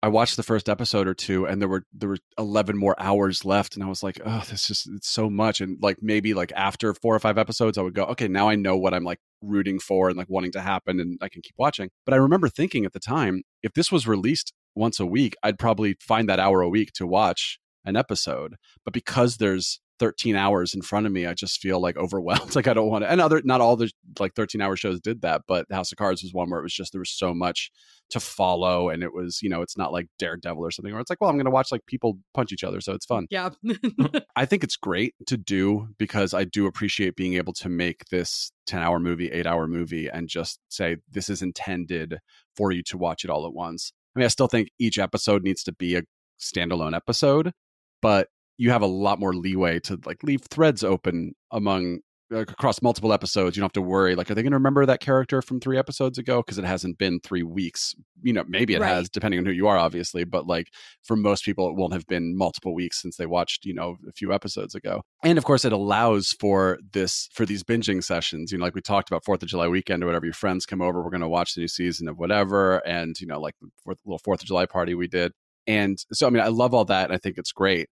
[0.00, 3.44] I watched the first episode or two, and there were there were eleven more hours
[3.44, 6.52] left, and I was like, "Oh, this is it's so much." And like maybe like
[6.54, 9.18] after four or five episodes, I would go, "Okay, now I know what I'm like
[9.42, 12.48] rooting for and like wanting to happen, and I can keep watching." But I remember
[12.48, 16.38] thinking at the time, if this was released once a week, I'd probably find that
[16.38, 18.54] hour a week to watch an episode.
[18.84, 22.54] But because there's 13 hours in front of me, I just feel like overwhelmed.
[22.56, 23.10] like I don't want to.
[23.10, 26.22] And other, not all the like 13 hour shows did that, but House of Cards
[26.22, 27.70] was one where it was just there was so much
[28.10, 31.10] to follow, and it was you know it's not like Daredevil or something where it's
[31.10, 33.26] like well I'm going to watch like people punch each other, so it's fun.
[33.30, 33.50] Yeah.
[34.36, 38.52] I think it's great to do because I do appreciate being able to make this
[38.66, 42.18] 10 hour movie, eight hour movie, and just say this is intended
[42.56, 43.92] for you to watch it all at once.
[44.14, 46.02] I mean, I still think each episode needs to be a
[46.40, 47.52] standalone episode,
[48.00, 48.28] but
[48.58, 53.10] you have a lot more leeway to like leave threads open among like, across multiple
[53.12, 53.56] episodes.
[53.56, 55.78] You don't have to worry like, are they going to remember that character from three
[55.78, 56.42] episodes ago?
[56.42, 57.94] Because it hasn't been three weeks.
[58.22, 58.88] You know, maybe it Right.
[58.88, 60.24] has, depending on who you are, obviously.
[60.24, 60.66] But like
[61.04, 64.12] for most people, it won't have been multiple weeks since they watched, you know, a
[64.12, 65.00] few episodes ago.
[65.22, 68.52] And of course, it allows for this for these binging sessions.
[68.52, 70.26] You know, like we talked about Fourth of July weekend or whatever.
[70.26, 73.26] Your friends come over, we're going to watch the new season of whatever, and you
[73.26, 75.32] know, like the fourth, little Fourth of July party we did.
[75.66, 77.88] And so, I mean, I love all that, and I think it's great.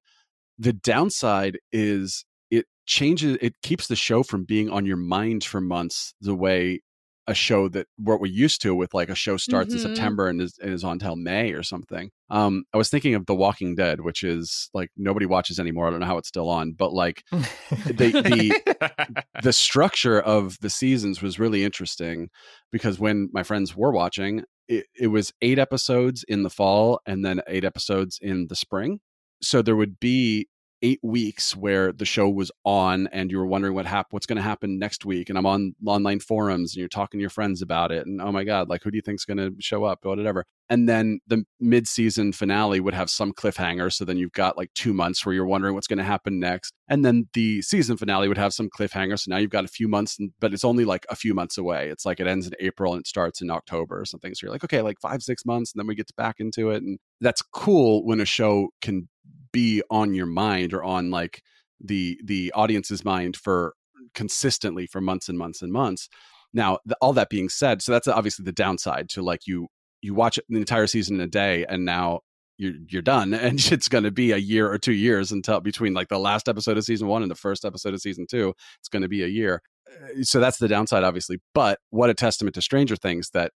[0.58, 5.60] The downside is it changes, it keeps the show from being on your mind for
[5.60, 6.80] months the way
[7.28, 9.82] a show that what we're used to with like a show starts in Mhm.
[9.82, 12.10] September and is, and is on till May or something.
[12.30, 15.88] Um, I was thinking of The Walking Dead, which is like nobody watches anymore.
[15.88, 20.70] I don't know how it's still on, but like the the the structure of the
[20.70, 22.28] seasons was really interesting
[22.70, 27.24] because when my friends were watching, it, it was eight episodes in the fall and
[27.24, 29.00] then eight episodes in the spring.
[29.42, 30.49] So there would be
[30.83, 34.37] eight weeks where the show was on and you were wondering what hap- what's going
[34.37, 37.62] to happen next week and i'm on online forums and you're talking to your friends
[37.62, 40.05] about it and oh my god like who do you think's going to show up?
[40.05, 40.44] or whatever.
[40.68, 44.92] And then the mid-season finale would have some cliffhanger so then you've got like two
[44.92, 48.38] months where you're wondering what's going to happen next and then the season finale would
[48.38, 51.16] have some cliffhanger so now you've got a few months but it's only like a
[51.16, 51.88] few months away.
[51.88, 54.53] It's like it ends in april and it starts in october or something so you're
[54.53, 57.42] like okay like five six months and then we get back into it and that's
[57.42, 59.09] cool when a show can
[59.56, 61.42] be on your mind or on like
[61.80, 63.72] the the audience's mind for
[64.14, 66.10] consistently for months and months and months.
[66.52, 69.68] Now the, all that being said so that's obviously the downside to like you
[70.02, 72.20] you watch the entire season in a day and now
[72.58, 75.94] you're you're done and it's going to be a year or two years until between
[75.94, 78.90] like the last episode of season one and the first episode of season two it's
[78.90, 79.62] going to be a year.
[79.90, 83.52] Uh, so that's the downside obviously but what a testament to stranger things that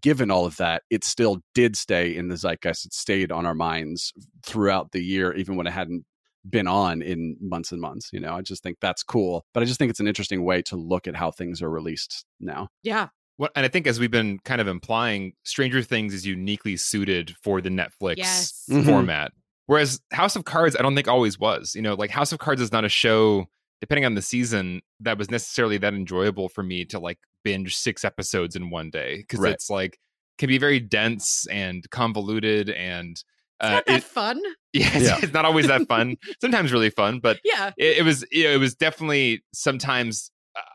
[0.00, 3.54] given all of that it still did stay in the zeitgeist it stayed on our
[3.54, 4.12] minds
[4.44, 6.04] throughout the year even when it hadn't
[6.48, 9.66] been on in months and months you know i just think that's cool but i
[9.66, 13.08] just think it's an interesting way to look at how things are released now yeah.
[13.36, 17.34] What, and I think, as we've been kind of implying, Stranger Things is uniquely suited
[17.42, 18.66] for the Netflix Yes.
[18.70, 18.84] Mhm.
[18.84, 19.32] format,
[19.64, 21.74] Whereas House of Cards, I don't think always was.
[21.74, 23.46] You know, like House of Cards is not a show,
[23.80, 28.04] depending on the season, that was necessarily that enjoyable for me to like binge six
[28.04, 29.52] episodes in one day because Right.
[29.54, 29.98] it's like
[30.38, 33.24] can be very dense and convoluted and It's
[33.60, 34.40] uh, not that it- fun.
[34.72, 35.18] yeah, it's, Yeah.
[35.22, 36.16] it's not always that fun.
[36.40, 37.72] Sometimes really fun, but Yeah.
[37.76, 40.30] it, it was you know, it was definitely sometimes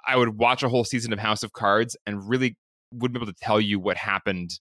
[0.08, 2.56] I would watch a whole season of House of Cards and really
[2.92, 4.52] wouldn't be able to tell you what happened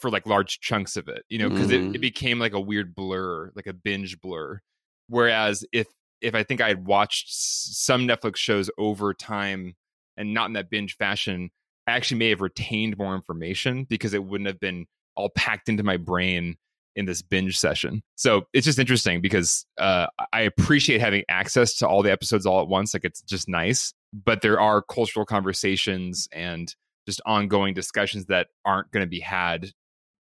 [0.00, 1.90] for like large chunks of it, you know, because Mhm.
[1.90, 4.60] it, it became like a weird blur, like a binge blur.
[5.08, 5.88] Whereas if
[6.22, 9.74] if I think I had watched some Netflix shows over time
[10.20, 11.50] and not in that binge fashion,
[11.86, 15.82] I actually may have retained more information because it wouldn't have been all packed into
[15.82, 16.56] my brain
[16.94, 18.02] in this binge session.
[18.16, 22.60] So it's just interesting because uh, I appreciate having access to all the episodes all
[22.60, 22.92] at once.
[22.92, 26.74] Like it's just nice, but there are cultural conversations and
[27.06, 29.70] just ongoing discussions that aren't going to be had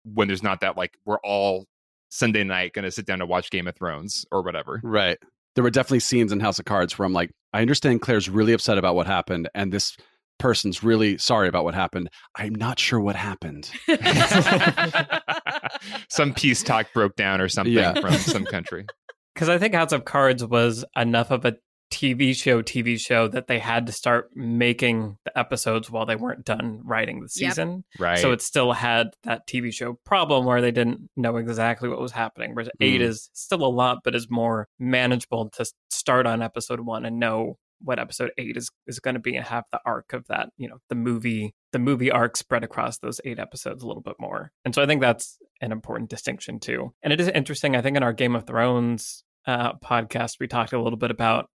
[0.05, 1.65] when there's not that like we're all
[2.09, 4.79] Sunday night going to sit down to watch Game of Thrones or whatever.
[4.81, 5.17] Right.
[5.59, 8.53] There were definitely scenes in House of Cards where I'm like, I understand Claire's really
[8.53, 9.97] upset about what happened, and this
[10.37, 12.09] person's really sorry about what happened.
[12.37, 13.69] I'm not sure what happened.
[16.09, 17.99] some peace talk broke down or something Yeah.
[17.99, 18.85] from some country.
[19.35, 21.57] Because I think House of Cards was enough of a
[21.91, 26.45] TV show, TV show that they had to start making the episodes while they weren't
[26.45, 27.49] done writing the Yep.
[27.51, 27.83] season.
[27.97, 28.19] Right.
[28.19, 32.11] So it still had that TV show problem where they didn't know exactly what was
[32.11, 32.53] happening.
[32.53, 33.05] Whereas eight Mhm.
[33.05, 37.57] is still a lot, but is more manageable to start on episode one and know
[37.81, 40.67] what episode eight is, is going to be and have the arc of that, you
[40.67, 44.51] know, the movie, the movie arc spread across those eight episodes a little bit more.
[44.65, 46.93] And so I think that's an important distinction too.
[47.01, 47.75] And it is interesting.
[47.77, 51.49] I think in our Game of Thrones uh, podcast, we talked a little bit about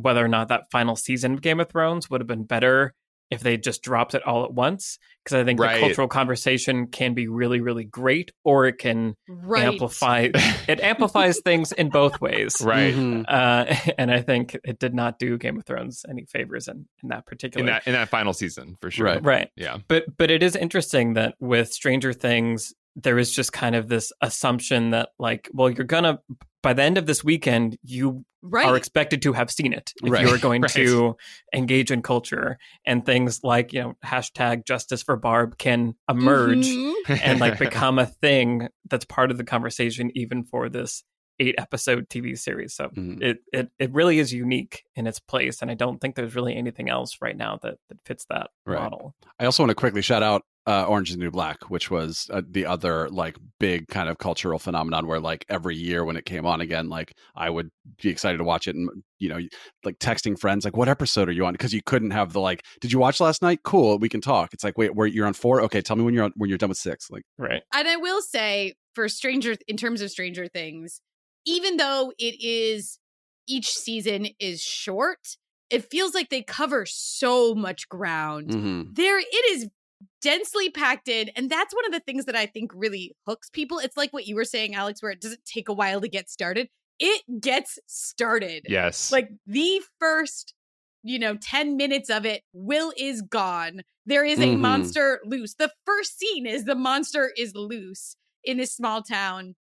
[0.00, 2.94] whether or not that final season of Game of Thrones would have been better
[3.30, 4.98] if they just dropped it all at once.
[5.22, 5.74] Because I think Right.
[5.74, 9.64] the cultural conversation can be really, really great, or it can right.
[9.66, 10.28] amplify.
[10.68, 12.60] It amplifies things in both ways.
[12.64, 12.94] right.
[12.94, 13.24] Mhm.
[13.28, 17.10] Uh, and I think it did not do Game of Thrones any favors in, in
[17.10, 17.60] that particular.
[17.60, 19.04] In that in that final season for sure.
[19.06, 19.22] Right.
[19.22, 19.50] right.
[19.56, 19.76] Yeah.
[19.88, 24.10] But but it is interesting that with Stranger Things, there is just kind of this
[24.22, 26.18] assumption that like, well, you're gonna
[26.62, 28.66] by the end of this weekend, you right.
[28.66, 30.26] are expected to have seen it if Right.
[30.26, 30.70] you are going Right.
[30.72, 31.16] to
[31.54, 37.20] engage in culture and things like you know hashtag justice for barb can emerge Mhm.
[37.22, 41.02] and like become a thing that's part of the conversation even for this
[41.40, 43.22] eight episode tv series so Mhm.
[43.22, 46.56] it, it it really is unique in its place and i don't think there's really
[46.56, 48.80] anything else right now that, that fits that Right.
[48.82, 51.90] model I also want to quickly shout out uh, Orange is the New Black, which
[51.90, 56.16] was uh, the other like big kind of cultural phenomenon where like every year when
[56.16, 57.70] it came on again, like I would
[58.02, 59.40] be excited to watch it and you know
[59.82, 61.54] like texting friends like what episode are you on?
[61.54, 63.60] Because you couldn't have the like did you watch last night?
[63.64, 64.52] Cool we can talk.
[64.52, 65.62] It's like wait where you're on four?
[65.62, 67.10] Okay tell me when you're on when you're done with six.
[67.10, 67.62] Like right.
[67.74, 71.00] And I will say, for Stranger, in terms of Stranger Things,
[71.46, 72.98] even though it is
[73.46, 75.36] each season is short,
[75.70, 78.50] it feels like they cover so much ground.
[78.50, 78.94] mhm.
[78.94, 79.68] There, it is
[80.22, 83.78] densely packed in, and that's one of the things that I think really hooks people.
[83.78, 86.28] It's like what you were saying, Alex, where it doesn't take a while to get
[86.30, 86.68] started.
[86.98, 88.64] It gets started.
[88.68, 89.12] Yes.
[89.12, 90.54] Like the first,
[91.02, 93.82] you know, 10 minutes of it, Will is gone.
[94.06, 94.60] There is a Mhm.
[94.60, 95.54] monster loose.
[95.54, 99.54] The first scene is the monster is loose in this small town.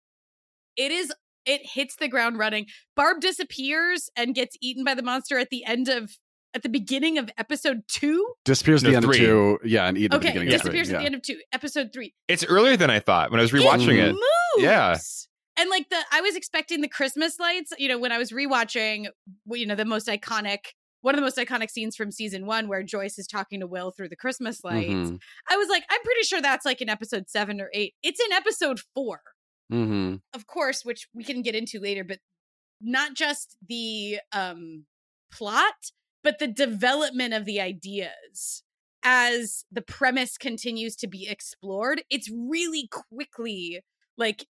[0.75, 1.13] It is
[1.45, 2.67] it hits the ground running.
[2.95, 6.17] Barb disappears and gets eaten by the monster at the end of
[6.57, 8.33] at the beginning of episode 2.
[8.45, 9.17] disappears at No, the end three.
[9.19, 10.99] of two yeah and eat at the Okay, beginning of three, disappears at yeah.
[10.99, 11.39] the end of 2.
[11.53, 12.13] Episode 3.
[12.27, 14.11] it's earlier than I thought when I was rewatching it it.
[14.13, 14.23] moves.
[14.57, 14.97] Yeah.
[15.59, 19.07] And like the I was expecting the Christmas lights, you know, when I was rewatching
[19.47, 20.59] you know, the most iconic
[21.01, 23.91] one of the most iconic scenes from season 1 where Joyce is talking to Will
[23.91, 24.89] through the Christmas lights.
[24.89, 25.19] Mhm.
[25.49, 27.93] I was like, I'm pretty sure that's like in episode 7 or 8.
[28.03, 29.21] It's in episode 4.
[29.71, 30.21] Mhm.
[30.33, 32.19] Of course, which we can get into later, but
[32.81, 34.85] not just the um
[35.31, 35.75] plot,
[36.27, 38.61] but the development of the ideas
[39.01, 42.03] as the premise continues to be explored.
[42.09, 43.79] It's really quickly
[44.17, 44.45] like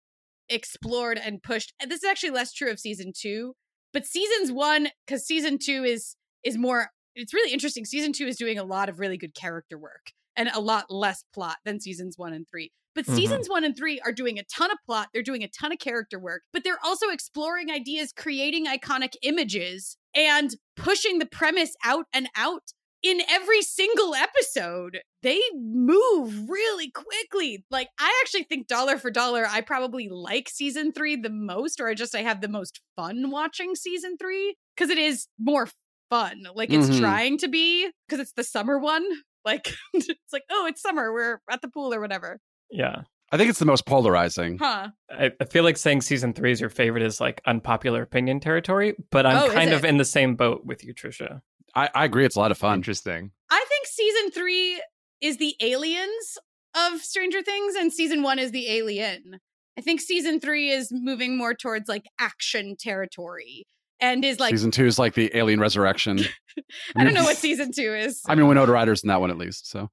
[0.49, 1.73] explored and pushed.
[1.81, 3.55] And this is actually less true of season 2,
[3.91, 7.85] but seasons 1 cuz season 2 is is more it's really interesting.
[7.85, 11.23] Season 2 is doing a lot of really good character work and a lot less
[11.33, 12.71] plot than seasons 1 and 3.
[12.93, 13.07] But Mhm.
[13.07, 15.79] seasons 1 and 3 are doing a ton of plot, they're doing a ton of
[15.79, 22.05] character work, but they're also exploring ideas, creating iconic images and pushing the premise out
[22.13, 22.63] and out
[23.01, 27.65] in every single episode, they move really quickly.
[27.69, 31.87] Like I actually think dollar for dollar, I probably like season three the most, or
[31.89, 35.67] I just I have the most fun watching season three because it is more
[36.09, 36.43] fun.
[36.55, 36.99] Like it's Mhm.
[36.99, 39.05] trying to be because it's the summer one.
[39.43, 41.11] Like it's like oh, it's summer.
[41.11, 42.39] We're at the pool or whatever.
[42.71, 43.01] yeah
[43.33, 44.59] I think it's the most polarizing.
[44.59, 44.89] Huh.
[45.09, 48.93] I, I feel like saying season three is your favorite is like unpopular opinion territory,
[49.09, 51.41] but I'm Oh, kind of in the same boat with you, Trisha.
[51.73, 52.25] I, I agree.
[52.25, 52.75] It's a lot of fun.
[52.77, 53.31] Interesting.
[53.49, 54.79] I think season three
[55.19, 56.37] is the aliens
[56.75, 59.39] of Stranger Things, and season one is the alien.
[59.79, 63.65] I think season three is moving more towards like action territory
[63.99, 66.19] and is like Season two is like the alien resurrection.
[66.95, 68.21] I don't know what season two is.
[68.27, 69.71] I mean, Winona Ryder's in that one at least.
[69.71, 69.89] So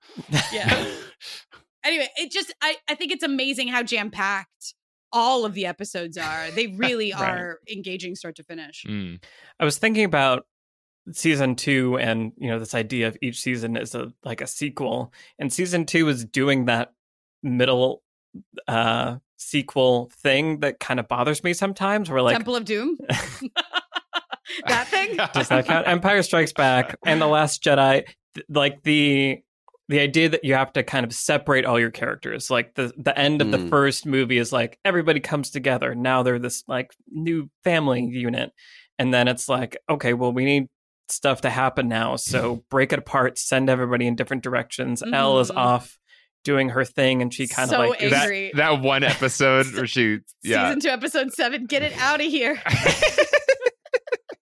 [0.52, 0.86] Yeah.
[1.84, 4.74] anyway, it just I, I think it's amazing how jam packed
[5.12, 6.50] all of the episodes are.
[6.52, 7.22] They really Right.
[7.28, 8.84] are engaging start to finish.
[8.88, 9.22] Mm.
[9.58, 10.46] I was thinking about
[11.12, 15.12] season two and you know this idea of each season is a like a sequel
[15.38, 16.92] and season two is doing that
[17.42, 18.02] middle
[18.68, 22.98] uh sequel thing that kind of bothers me sometimes where like Temple of Doom.
[24.66, 25.16] that thing.
[25.32, 28.04] does that count empire strikes back and the last jedi
[28.48, 29.38] like the
[29.90, 33.16] the idea that you have to kind of separate all your characters like the the
[33.18, 33.68] end of the Mm.
[33.70, 38.52] first movie is like everybody comes together now they're this like new family unit
[38.98, 40.68] and then it's like okay well we need
[41.08, 45.50] stuff to happen now so break it apart send everybody in different directions El is
[45.50, 45.56] Mhm.
[45.56, 45.98] off
[46.44, 48.52] doing her thing and she kind So of like angry.
[48.54, 50.68] That that one episode where she yeah.
[50.68, 51.66] Season two, episode seven.
[51.66, 52.58] Get it out of here.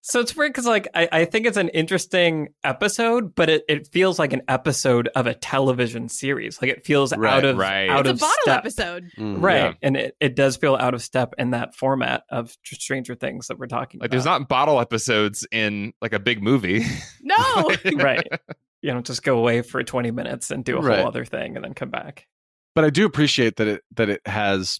[0.09, 3.87] So it's weird because, like, I, I think it's an interesting episode, but it, it
[3.91, 6.59] feels like an episode of a television series.
[6.61, 7.89] Like it feels Right, out of right.
[7.89, 8.57] out It's a of bottle step.
[8.57, 9.11] episode.
[9.17, 9.41] Mm.
[9.43, 9.55] right?
[9.55, 9.73] Yeah.
[9.83, 13.47] And it, it does feel out of step in that format of Tr- Stranger Things
[13.47, 14.05] that we're talking about.
[14.05, 16.83] Like there's not bottle episodes in like a big movie.
[17.21, 17.71] No.
[17.97, 18.27] right.
[18.81, 20.99] You know, just go away for twenty minutes and do a Right.
[20.99, 22.27] whole other thing, and then come back.
[22.75, 24.79] but I do appreciate that it that it has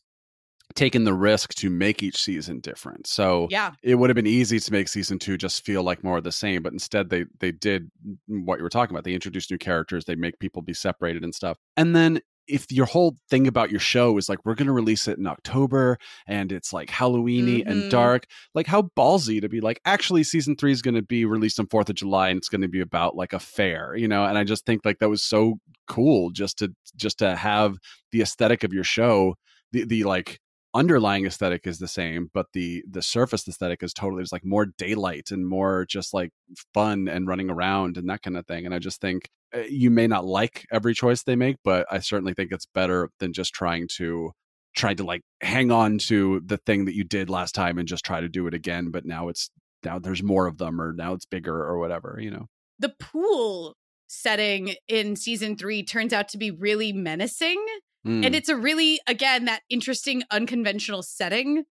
[0.76, 3.08] taken the risk to make each season different.
[3.08, 3.72] So yeah.
[3.82, 6.32] it would have been easy to make season two just feel like more of the
[6.32, 7.90] same, but instead they they did
[8.28, 9.04] what you were talking about.
[9.04, 11.58] They introduced new characters, they make people be separated and stuff.
[11.76, 15.08] And then if your whole thing about your show is like we're going to release
[15.08, 17.68] it in October and it's like Halloweeny Mhm.
[17.70, 21.26] and dark, like how ballsy to be like actually season 3 is going to be
[21.26, 24.08] released on 4th of July and it's going to be about like a fair, you
[24.08, 24.26] know?
[24.26, 27.76] And I just think like that was so cool just to just to have
[28.12, 29.36] the aesthetic of your show,
[29.72, 30.40] the the like
[30.74, 34.68] underlying aesthetic is the same but the the surface aesthetic is totally just like more
[34.78, 36.32] daylight and more just like
[36.74, 39.90] fun and running around and that kind of thing and i just think uh, you
[39.90, 43.54] may not like every choice they make but i certainly think it's better than just
[43.54, 44.32] trying to
[44.76, 48.06] try to like hang on to the thing that you did last time and just
[48.06, 49.50] try to do it again but now it's
[49.84, 52.46] now there's more of them or now it's bigger or whatever you know
[52.78, 53.76] The pool
[54.10, 57.64] setting in season three turns out to be really menacing.
[58.08, 58.26] Mm.
[58.26, 61.66] And it's a really, again, that interesting, unconventional setting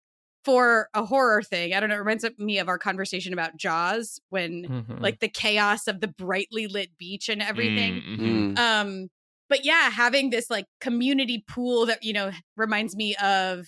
[0.44, 1.74] for a horror thing.
[1.74, 1.96] I don't know.
[1.96, 5.00] It reminds me of our conversation about Jaws when, Mhm.
[5.00, 8.02] like, the chaos of the brightly lit beach and everything.
[8.02, 8.54] Mm, mhm.
[8.54, 8.58] Mm.
[8.58, 9.08] Um,
[9.48, 13.66] but yeah, having this like community pool that you know reminds me of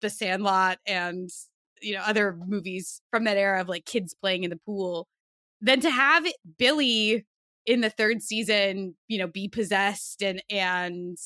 [0.00, 1.28] The Sandlot and
[1.82, 5.06] you know other movies from that era of like kids playing in the pool.
[5.60, 6.26] Then to have
[6.58, 7.26] Billy
[7.66, 11.18] in the third season, you know, be possessed and and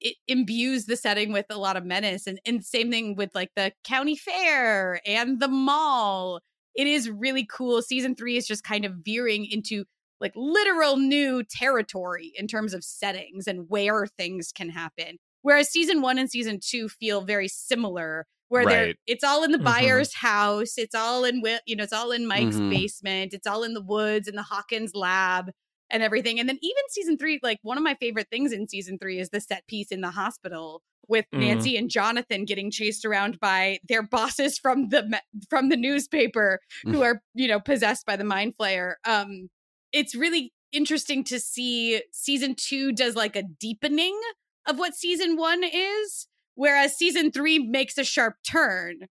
[0.00, 3.50] it imbues the setting with a lot of menace and and same thing with like
[3.56, 6.40] the county fair and the mall.
[6.74, 7.82] It is really cool.
[7.82, 9.84] Season 3 is just kind of veering into
[10.20, 15.18] like literal new territory in terms of settings and where things can happen.
[15.42, 19.58] Whereas season one and season two feel very similar, where they're it's all in the
[19.58, 20.08] Mhm.
[20.08, 22.68] Byers' house, it's all in you know, it's all in Mike's Mhm.
[22.68, 25.50] basement, it's all in the woods in the Hawkins lab
[25.90, 26.38] and everything.
[26.38, 29.30] And then even season three, like one of my favorite things in season three is
[29.30, 31.40] the set piece in the hospital with Mm.
[31.40, 37.02] Nancy and Jonathan getting chased around by their bosses from the from the newspaper who
[37.02, 38.94] are you know possessed by the mind flayer.
[39.06, 39.48] Um,
[39.92, 44.20] it's really interesting to see season two does like a deepening
[44.66, 49.06] of what season one is, whereas season three makes a sharp turn.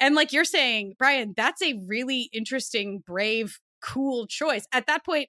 [0.00, 4.66] And like you're saying, Brian, that's a really interesting, brave, cool choice.
[4.72, 5.28] At that point,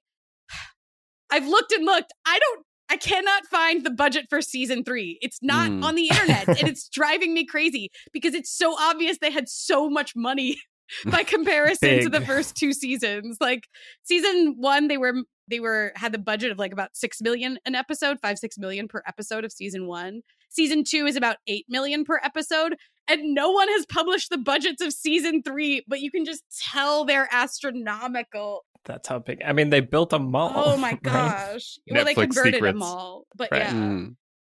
[1.34, 2.14] I've looked and looked.
[2.26, 5.18] I don't I cannot find the budget for season three.
[5.22, 5.84] It's not Hmm.
[5.84, 9.90] on the internet, and it's driving me crazy because it's so obvious they had so
[9.90, 10.58] much money
[11.06, 13.38] by comparison to the first two seasons.
[13.42, 13.64] Like
[14.04, 15.14] season one, they were
[15.50, 18.88] they were had the budget of like about six million an episode, five six million
[18.88, 20.22] per episode of season one.
[20.50, 22.76] Season two is about eight million per episode,
[23.10, 25.84] and no one has published the budgets of season three.
[25.88, 28.66] But you can just tell they're astronomical.
[28.86, 29.42] That's how big.
[29.46, 30.52] I mean, they built a mall.
[30.56, 31.04] Oh my right?
[31.04, 31.78] gosh!
[31.90, 32.74] Well, they converted secrets.
[32.74, 33.62] them all, but Right.
[33.62, 33.74] yeah.
[33.74, 34.16] Mm.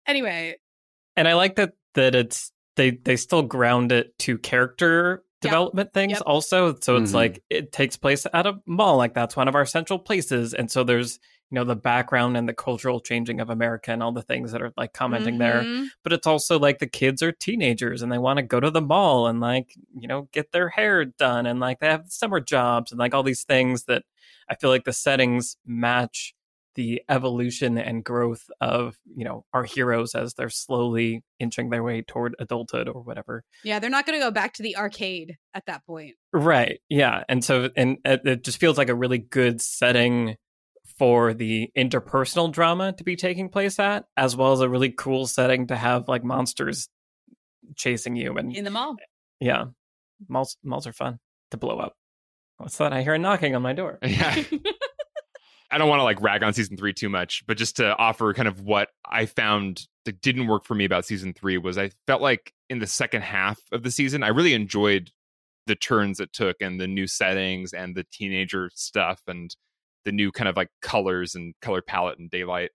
[0.07, 0.57] Anyway,
[1.15, 5.51] and I like that that it's they they still ground it to character Yep.
[5.51, 6.23] development things Yep.
[6.25, 6.75] also.
[6.81, 7.15] So it's Mhm.
[7.15, 10.71] like it takes place at a mall, like that's one of our central places, and
[10.71, 11.19] so there's
[11.51, 14.63] you know the background and the cultural changing of America and all the things that
[14.63, 15.61] are like commenting there.
[15.61, 15.89] Mhm.
[16.03, 18.81] But it's also like the kids are teenagers and they want to go to the
[18.81, 22.91] mall and like you know get their hair done and like they have summer jobs
[22.91, 24.03] and like all these things that
[24.49, 26.33] I feel like the settings match
[26.75, 32.01] the evolution and growth of you know our heroes as they're slowly inching their way
[32.01, 35.65] toward adulthood or whatever Yeah, they're not going to go back to the arcade at
[35.67, 36.15] that point.
[36.33, 40.35] right yeah and so and it just feels like a really good setting
[40.97, 45.25] for the interpersonal drama to be taking place at as well as a really cool
[45.27, 46.89] setting to have like monsters
[47.77, 48.97] chasing you and In the mall.
[49.39, 49.63] yeah
[50.27, 51.19] malls malls are fun
[51.51, 51.93] to blow up
[52.57, 54.43] what's that i hear a knocking on my door Yeah.
[55.71, 58.33] I don't want to like rag on season three too much, but just to offer
[58.33, 61.89] kind of what I found that didn't work for me about season three was I
[62.07, 65.11] felt like in the second half of the season, I really enjoyed
[65.67, 69.53] the turns it took and the new settings and the teenager stuff and
[70.05, 72.69] the new kind of like colors and color palette and daylight.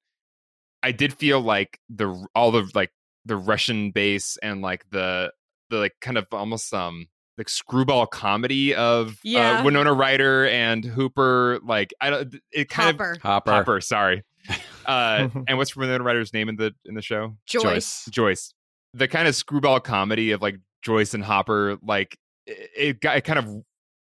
[0.83, 2.91] I did feel like the all the like
[3.25, 5.33] the Russian base and like the
[5.69, 7.07] the like kind of almost um
[7.41, 9.61] like screwball comedy of Yeah.
[9.61, 11.59] uh, Winona Ryder and Hooper.
[11.65, 13.19] Like I don't, it kind Hopper.
[13.23, 13.51] Hopper.
[13.51, 13.81] of Hopper.
[13.81, 14.23] Sorry,
[14.87, 17.37] uh, and what's Winona Ryder's name in the in the show?
[17.47, 18.07] Joyce.
[18.11, 18.53] Joyce.
[18.93, 21.79] The kind of screwball comedy of like Joyce and Hopper.
[21.83, 23.49] Like it, it got it kind of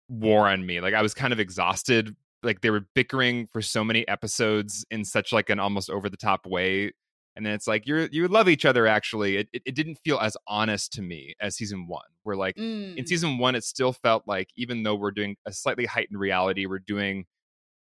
[0.09, 0.80] wore on me.
[0.80, 2.14] Like I was kind of exhausted.
[2.43, 6.16] Like they were bickering for so many episodes in such like an almost over the
[6.16, 6.93] top way.
[7.35, 8.87] And then it's like you're you love each other.
[8.87, 12.05] Actually, it, it it didn't feel as honest to me as season one.
[12.24, 12.97] Where like Mm.
[12.97, 16.66] in season one, it still felt like even though we're doing a slightly heightened reality,
[16.66, 17.24] we're doing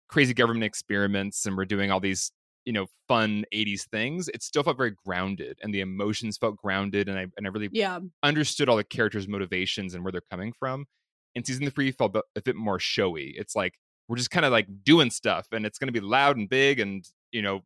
[0.09, 2.31] crazy government experiments and we're doing all these
[2.65, 7.09] you know fun 80s things it still felt very grounded and the emotions felt grounded
[7.09, 7.99] and i and i really yeah.
[8.23, 10.87] understood all the characters motivations and where they're coming from
[11.35, 13.75] in season three felt a bit more showy it's like
[14.09, 16.81] we're just kind of like doing stuff and it's going to be loud and big
[16.81, 17.61] and you know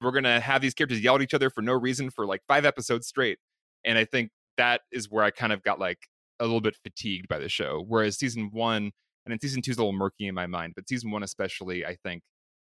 [0.00, 2.64] we're to have these characters yell at each other for no reason for like five
[2.64, 3.38] episodes straight
[3.84, 5.98] and i think that is where i kind of got like
[6.40, 8.90] a little bit fatigued by the show whereas season one
[9.24, 11.84] and then season two is a little murky in my mind but season one especially
[11.84, 12.22] i think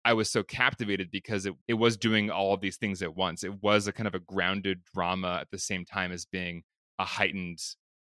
[0.04, 3.44] i was so captivated because it, it was doing all of these things at once.
[3.44, 6.62] It was a kind of a grounded drama at the same time as being
[7.00, 7.58] a heightened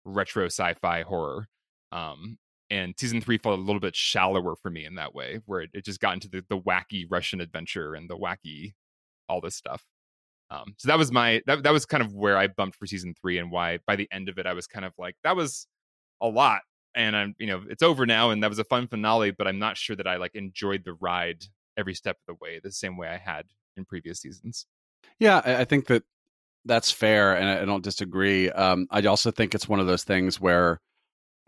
[0.05, 1.47] retro sci-fi horror
[1.91, 2.37] um
[2.71, 5.69] and season three felt a little bit shallower for me in that way where it,
[5.73, 8.73] it just got into the, the wacky russian adventure and the wacky
[9.31, 9.83] all this stuff
[10.49, 13.13] um so that was my that, that was kind of where i bumped for season
[13.19, 15.67] three and why by the end of it i was kind of like that was
[16.21, 16.61] a lot
[16.95, 19.59] and i'm you know it's over now and that was a fun finale but i'm
[19.59, 21.43] not sure that i like enjoyed the ride
[21.77, 23.45] every step of the way the same way i had
[23.77, 24.65] in previous seasons
[25.19, 26.03] Yeah, I, think that
[26.65, 28.49] that's fair, and I, I don't disagree.
[28.49, 30.79] Um, I also think it's one of those things where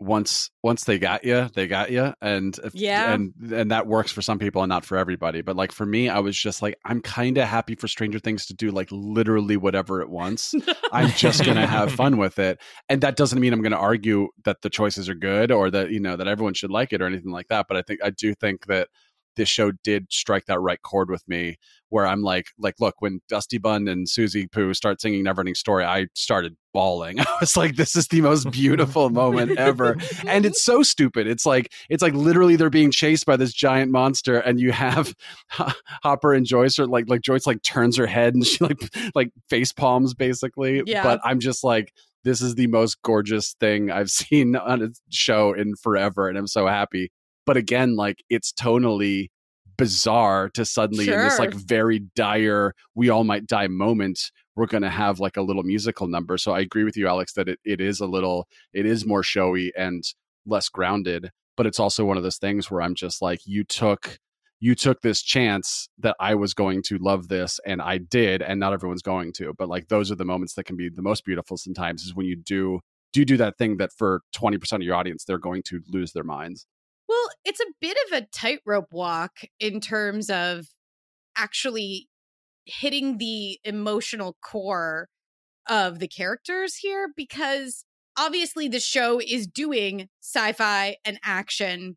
[0.04, 3.12] once once they got you, they got you, and if, Yeah.
[3.12, 5.42] and and that works for some people and not for everybody.
[5.42, 8.46] But like for me, I was just like, I'm kind of happy for Stranger Things
[8.46, 10.54] to do like literally whatever it wants.
[10.92, 14.62] I'm just gonna have fun with it, and that doesn't mean I'm gonna argue that
[14.62, 17.32] the choices are good or that you know that everyone should like it or anything
[17.32, 17.66] like that.
[17.68, 18.88] But I think I do think that
[19.36, 21.56] this show did strike that right chord with me
[21.94, 25.84] where I'm like, like, look, when Dusty Bun and Suzie Poo start singing Neverending Story,
[25.84, 27.20] I started bawling.
[27.20, 29.96] I was like, this is the most beautiful moment ever.
[30.26, 31.28] And it's so stupid.
[31.28, 35.14] It's like, it's like literally they're being chased by this giant monster, and you have
[36.02, 38.80] Hopper and Joyce are like, like Joyce like turns her head and she like,
[39.14, 40.82] like face palms basically.
[40.86, 41.04] Yeah.
[41.04, 41.92] But I'm just like,
[42.24, 46.48] this is the most gorgeous thing I've seen on a show in forever, and I'm
[46.48, 47.12] so happy.
[47.46, 49.28] But again, like it's tonally
[49.76, 54.82] bizarre to suddenly in this like very dire we all might die moment we're going
[54.82, 56.38] to have like a little musical number.
[56.38, 59.22] So i agree with you alex that it, it is a little it is more
[59.22, 60.04] showy and
[60.46, 64.18] less grounded but it's also one of those things where i'm just like you took
[64.60, 68.60] you took this chance that i was going to love this and i did and
[68.60, 69.52] not everyone's going to.
[69.58, 72.26] But like those are the moments that can be the most beautiful sometimes is when
[72.26, 72.80] you do
[73.12, 76.24] do do that thing that for 20% of your audience they're going to lose their
[76.24, 76.66] minds
[77.44, 80.66] It's a bit of a tightrope walk in terms of
[81.36, 82.08] actually
[82.64, 85.08] hitting the emotional core
[85.68, 87.84] of the characters here because
[88.16, 91.96] obviously the show is doing sci-fi and action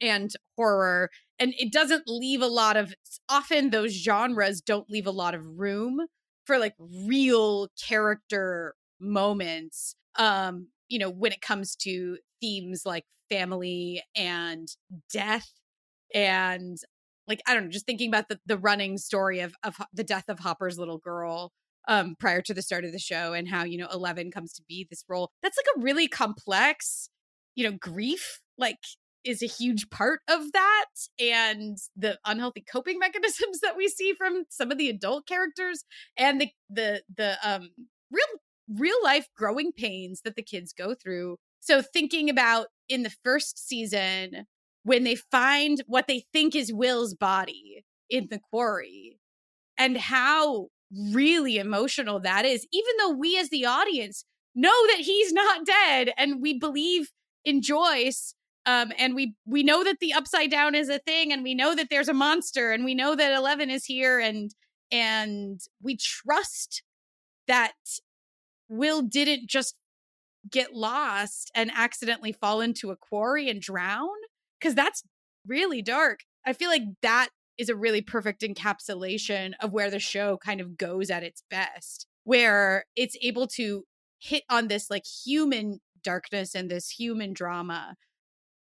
[0.00, 2.94] and horror and it doesn't leave a lot of
[3.28, 6.00] often those genres don't leave a lot of room
[6.44, 6.74] for like
[7.06, 14.68] real character moments um you know when it comes to themes like family and
[15.12, 15.48] death
[16.14, 16.78] and
[17.26, 20.28] like i don't know just thinking about the, the running story of of the death
[20.28, 21.52] of hopper's little girl
[21.88, 24.62] um prior to the start of the show and how you know 11 comes to
[24.68, 25.30] be this role.
[25.42, 27.10] That's like a really complex
[27.54, 28.78] you know grief like
[29.22, 30.86] is a huge part of that
[31.18, 35.84] and the unhealthy coping mechanisms that we see from some of the adult characters
[36.16, 37.70] and the the the um
[38.10, 38.24] real
[38.68, 43.68] real life growing pains that the kids go through so thinking about in the first
[43.68, 44.46] season
[44.82, 49.18] when they find what they think is Will's body in the quarry
[49.78, 50.68] and how
[51.12, 56.10] really emotional that is even though we as the audience know that he's not dead
[56.18, 57.10] and we believe
[57.44, 58.34] in Joyce
[58.66, 61.74] um, and we we know that the upside down is a thing and we know
[61.74, 64.54] that there's a monster and we know that 11 is here and
[64.90, 66.82] and we trust
[67.46, 67.72] that
[68.68, 69.74] Will didn't just
[70.48, 74.08] get lost and accidentally fall into a quarry and drown
[74.58, 75.02] because that's
[75.46, 76.20] really dark.
[76.46, 77.28] I feel like that
[77.58, 82.06] is a really perfect encapsulation of where the show kind of goes at its best,
[82.24, 83.84] where it's able to
[84.18, 87.94] hit on this like human darkness and this human drama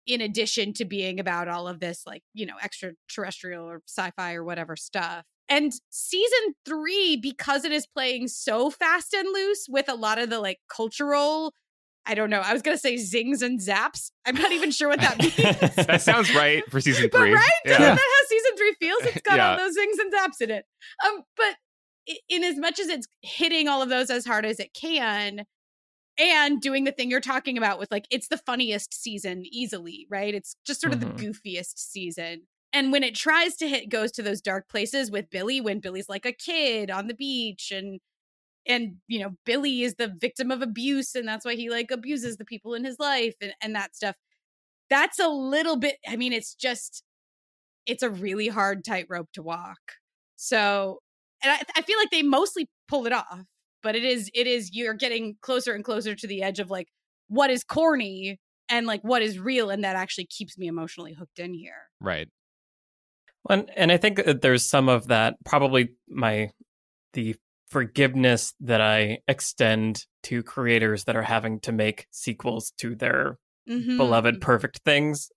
[0.07, 4.45] in addition to being about all of this like you know extraterrestrial or sci-fi or
[4.45, 9.95] whatever stuff and season three because it is playing so fast and loose with a
[9.95, 11.53] lot of the like cultural
[12.09, 12.39] I don't know.
[12.41, 14.13] I was gonna say zings and zaps.
[14.25, 15.35] I'm not even sure what that means.
[15.87, 17.33] that sounds right for season but three.
[17.35, 17.51] right?
[17.65, 17.73] Yeah.
[17.73, 19.03] Isn't that how season three feels?
[19.07, 19.51] It's got Yeah.
[19.51, 20.65] all those zings and zaps in it.
[21.05, 21.57] Um, but
[22.29, 25.47] in as much as it's hitting all of those as hard as it can,
[26.17, 30.33] and doing the thing you're talking about with like it's the funniest season easily, right?
[30.33, 31.17] It's just sort of Mhm.
[31.19, 32.43] the goofiest season.
[32.73, 36.09] And when it tries to hit goes to those dark places with Billy when Billy's
[36.09, 38.01] like a kid on the beach and
[38.67, 42.37] and you know Billy is the victim of abuse and that's why he like abuses
[42.37, 44.17] the people in his life and and that stuff.
[44.91, 47.03] That's a little bit I mean it's just
[47.87, 49.79] it's a really hard tightrope to walk.
[50.37, 51.01] So
[51.43, 53.45] and I, I feel like they mostly pull it off,
[53.83, 56.89] but it is it is you're getting closer and closer to the edge of like
[57.29, 58.39] what is corny
[58.69, 61.89] and like what is real and that actually keeps me emotionally hooked in here.
[62.01, 62.29] Right.
[63.49, 66.51] And and I think that there's some of that probably my
[67.13, 67.37] the
[67.69, 73.39] forgiveness that I extend to creators that are having to make sequels to their
[73.69, 73.97] Mhm.
[73.97, 75.29] beloved perfect things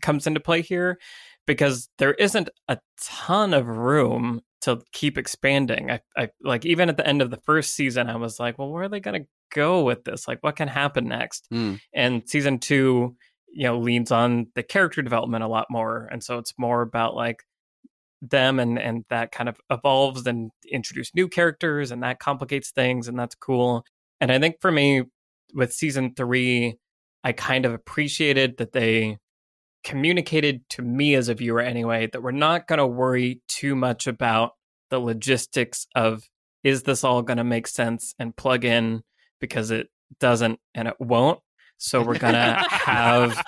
[0.00, 0.98] comes into play here
[1.46, 5.90] because there isn't a ton of room to keep expanding.
[5.90, 8.70] I, I like even at the end of the first season, I was like, well,
[8.70, 10.26] where are they going to go with this?
[10.28, 11.46] Like, what can happen next?
[11.50, 11.74] Hmm.
[11.92, 13.16] And season two,
[13.54, 17.14] you know, leans on the character development a lot more, and so it's more about
[17.14, 17.44] like
[18.30, 23.08] them and and that kind of evolves and introduce new characters and that complicates things
[23.08, 23.84] and that's cool.
[24.20, 25.02] And i think for me
[25.54, 26.76] with season three
[27.22, 29.18] i kind of appreciated that they
[29.84, 34.06] communicated to me as a viewer anyway that we're not going to worry too much
[34.06, 34.52] about
[34.90, 36.22] the logistics of
[36.62, 38.14] is this all going to make sense?
[38.18, 39.02] and plug in
[39.40, 39.88] because it
[40.18, 41.40] doesn't and it won't
[41.78, 43.42] so we're going to have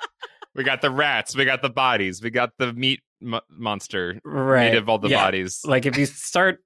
[0.55, 1.35] We got the rats.
[1.35, 2.21] We got the bodies.
[2.21, 5.23] We got the meat mo- monster right made of all the yeah.
[5.23, 5.61] bodies.
[5.65, 6.59] like if you start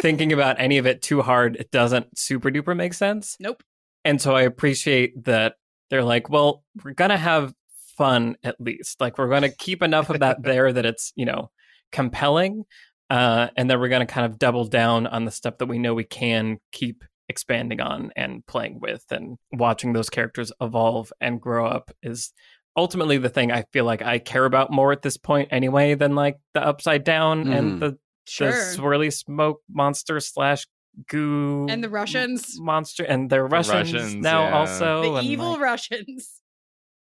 [0.00, 3.62] thinking about any of it too hard it doesn't super duper make sense Nope.
[4.04, 5.54] and so i appreciate that
[5.90, 7.54] they're like well we're gonna have
[7.96, 11.50] fun at least like we're gonna keep enough of that there that it's you know
[11.92, 12.64] compelling
[13.10, 15.94] uh and then we're gonna kind of double down on the stuff that we know
[15.94, 21.66] we can keep expanding on and playing with and watching those characters evolve and grow
[21.66, 22.32] up is
[22.76, 26.14] ultimately the thing i feel like i care about more at this point anyway than
[26.14, 27.56] like the upside down Mhm.
[27.58, 28.50] and the Sure.
[28.50, 30.66] the swirly smoke monster slash
[31.08, 32.58] goo And the Russians.
[32.58, 34.58] monster and they're Russians, Russians, now yeah.
[34.58, 36.40] also the evil like, Russians.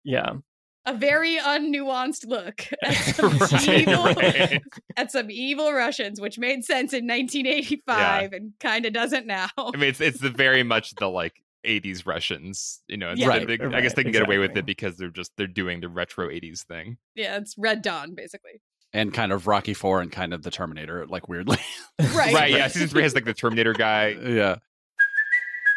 [0.03, 0.33] yeah
[0.85, 4.61] A very unnuanced look at some, Right, evil, right.
[4.97, 9.47] at some evil Russians, which made sense in 1985 and kind of doesn't now.
[9.57, 12.81] I mean, it's it's the very much the like '80s Russians.
[12.87, 13.27] You know, Yeah.
[13.27, 15.79] Right, they- I guess they can get away with it because they're just they're doing
[15.79, 16.97] the retro '80s thing.
[17.15, 18.61] yeah, it's Red Dawn, basically.
[18.91, 21.57] and kind of Rocky Four and kind of the Terminator, like weirdly.
[22.13, 22.33] Right.
[22.33, 22.51] Right?
[22.51, 22.67] Yeah.
[22.67, 24.09] Season three has like the Terminator guy.
[24.21, 24.57] yeah.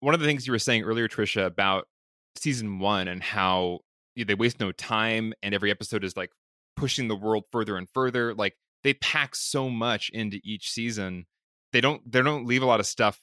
[0.00, 1.86] One of the things you were saying earlier, Trisha, about
[2.36, 3.80] season one and how
[4.16, 6.30] they waste no time and every episode is like
[6.76, 8.34] pushing the world further and further.
[8.34, 11.26] Like they pack so much into each season.
[11.72, 13.20] They don't they don't leave a lot of stuff,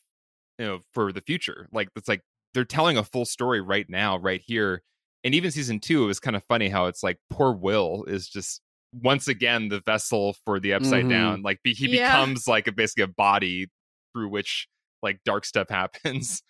[0.59, 1.67] you know, for the future.
[1.71, 2.21] Like it's like
[2.53, 4.83] they're telling a full story right now, right here.
[5.23, 8.27] And even season two, it was kind of funny how it's like poor Will is
[8.27, 8.61] just
[9.01, 11.09] once again the vessel for the upside Mhm.
[11.09, 11.41] down.
[11.43, 12.11] Like he Yeah.
[12.11, 13.67] becomes like a basically a body
[14.13, 14.67] through which
[15.03, 16.41] like dark stuff happens.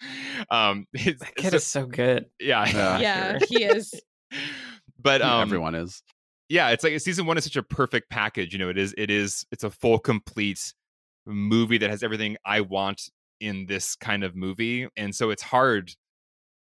[0.49, 2.27] Um, it's, That kid just- is so good.
[2.39, 2.99] yeah, Yeah.
[2.99, 3.93] Yeah, he is.
[5.01, 6.01] but um, Everyone is.
[6.49, 9.09] yeah it's like season one is such a perfect package you know it is it
[9.11, 10.73] is it's a full complete
[11.25, 13.01] movie that has everything i want
[13.39, 15.91] in this kind of movie and so it's hard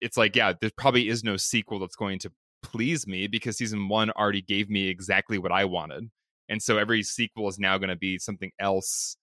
[0.01, 2.31] it's like yeah there probably is no sequel that's going to
[2.63, 6.09] please me because season one already gave me exactly what i wanted
[6.49, 9.17] and so every sequel is now going to be something else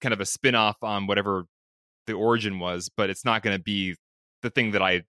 [0.00, 1.44] kind of a spin-off on whatever
[2.06, 3.94] the origin was but it's not going to be
[4.42, 5.02] the thing that i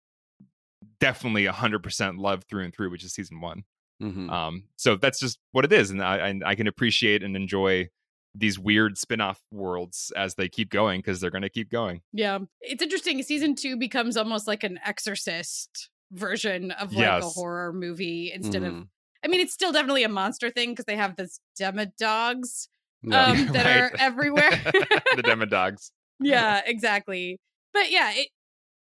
[0.99, 3.63] definitely 100% love through and through which is season one
[4.01, 4.30] Mhm.
[4.30, 7.88] um, so that's just what it is, and I, I I can appreciate and enjoy
[8.34, 12.01] these weird spin-off worlds as they keep going because they're going to keep going.
[12.11, 12.39] Yeah.
[12.59, 13.24] It's interesting.
[13.24, 18.74] Season two becomes almost like an exorcist version of like a horror movie instead of
[18.74, 18.88] Mhm.
[19.24, 22.68] I mean, it's still definitely a monster thing because they have this demodogs
[23.03, 23.23] Yeah.
[23.25, 24.49] um, that are everywhere.
[25.15, 25.91] the Demodogs.
[26.19, 27.39] yeah, exactly.
[27.73, 28.29] But yeah, it,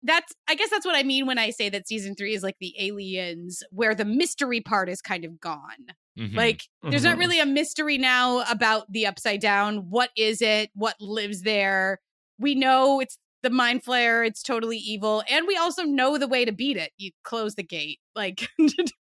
[0.02, 2.56] that's I guess that's what I mean when I say that season three is like
[2.60, 5.86] the aliens, where the mystery part is kind of gone.
[6.18, 6.34] Mhm.
[6.36, 7.20] Like, there's not Mhm.
[7.20, 9.90] really a mystery now about the upside down.
[9.90, 10.70] What is it?
[10.74, 12.00] What lives there?
[12.38, 14.26] We know it's the mind flayer.
[14.26, 16.92] It's totally evil, and we also know the way to beat it.
[16.96, 17.98] You close the gate.
[18.14, 18.48] Like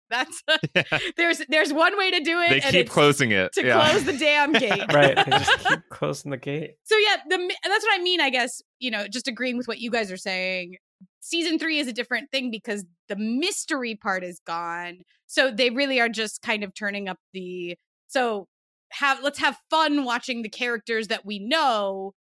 [0.10, 0.44] that's
[1.18, 2.50] there's there's one way to do it.
[2.50, 3.52] they and keep closing it.
[3.54, 3.90] to yeah.
[3.90, 4.94] close the damn gate.
[4.94, 5.16] Right.
[5.16, 6.76] They just keep closing the gate.
[6.84, 8.22] So yeah, the that's what I mean.
[8.22, 10.78] I guess you know, just agreeing with what you guys are saying.
[11.20, 15.00] Season three is a different thing because the mystery part is gone.
[15.28, 17.76] So they really are just kind of turning up the
[18.08, 18.48] so
[18.92, 22.14] have let's have fun watching the characters that we know,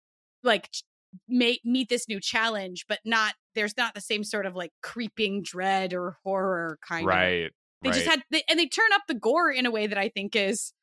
[0.43, 0.83] like ch-
[1.27, 5.43] may, meet this new challenge, but not there's not the same sort of like creeping
[5.43, 7.51] dread or horror kind of right.
[7.83, 7.95] They right.
[7.95, 10.35] just had they, and they turn up the gore in a way that I think
[10.35, 10.73] is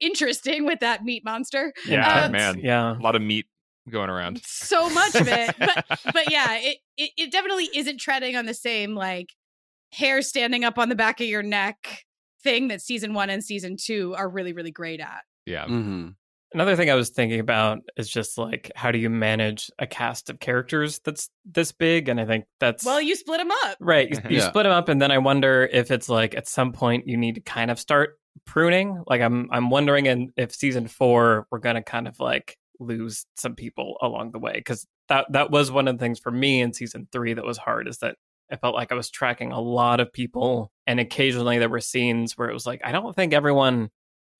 [0.00, 1.72] interesting with that meat monster.
[1.86, 2.96] yeah, um, man, Yeah.
[2.96, 3.46] a lot of meat
[3.90, 4.40] going around.
[4.44, 8.54] So much of it, but but yeah, it, it it definitely isn't treading on the
[8.54, 9.28] same like
[9.92, 12.04] hair standing up on the back of your neck
[12.42, 15.22] thing that season one and season two are really really great at.
[15.46, 16.14] yeah, Mhm.
[16.52, 20.30] Another thing I was thinking about is just like how do you manage a cast
[20.30, 22.08] of characters that's this big?
[22.08, 23.76] And I think that's Well, you split them up.
[23.80, 24.10] right.
[24.10, 24.48] You, you Yeah.
[24.48, 27.36] split them up, and then I wonder if it's like at some point you need
[27.36, 29.02] to kind of start pruning.
[29.06, 33.54] Like I'm I'm wondering, and if season four we're gonna kind of like lose some
[33.54, 36.72] people along the way because that that was one of the things for me in
[36.72, 38.16] season three that was hard is that
[38.50, 42.36] I felt like I was tracking a lot of people, and occasionally there were scenes
[42.36, 43.90] where it was like I don't think everyone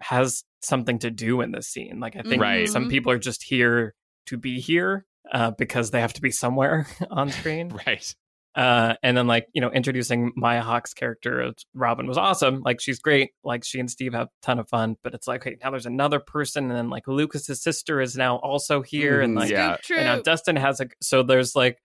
[0.01, 2.01] has something to do in this scene.
[2.01, 2.68] Like I think Right.
[2.68, 2.90] some Mhm.
[2.90, 3.94] people are just here
[4.26, 7.68] to be here uh, because they have to be somewhere on screen.
[7.86, 8.14] right.
[8.57, 12.62] Uh, and then like you know introducing Maya Hawke's character as Robin was awesome.
[12.62, 13.30] Like she's great.
[13.44, 14.96] Like she and Steve have a ton of fun.
[15.05, 18.36] But it's like, okay, now there's another person, and then like Lucas's sister is now
[18.38, 19.40] also here, and Mhm.
[19.40, 19.76] like Yeah.
[19.82, 19.98] True.
[19.98, 20.88] and now Dustin has a.
[21.01, 21.78] So there's like,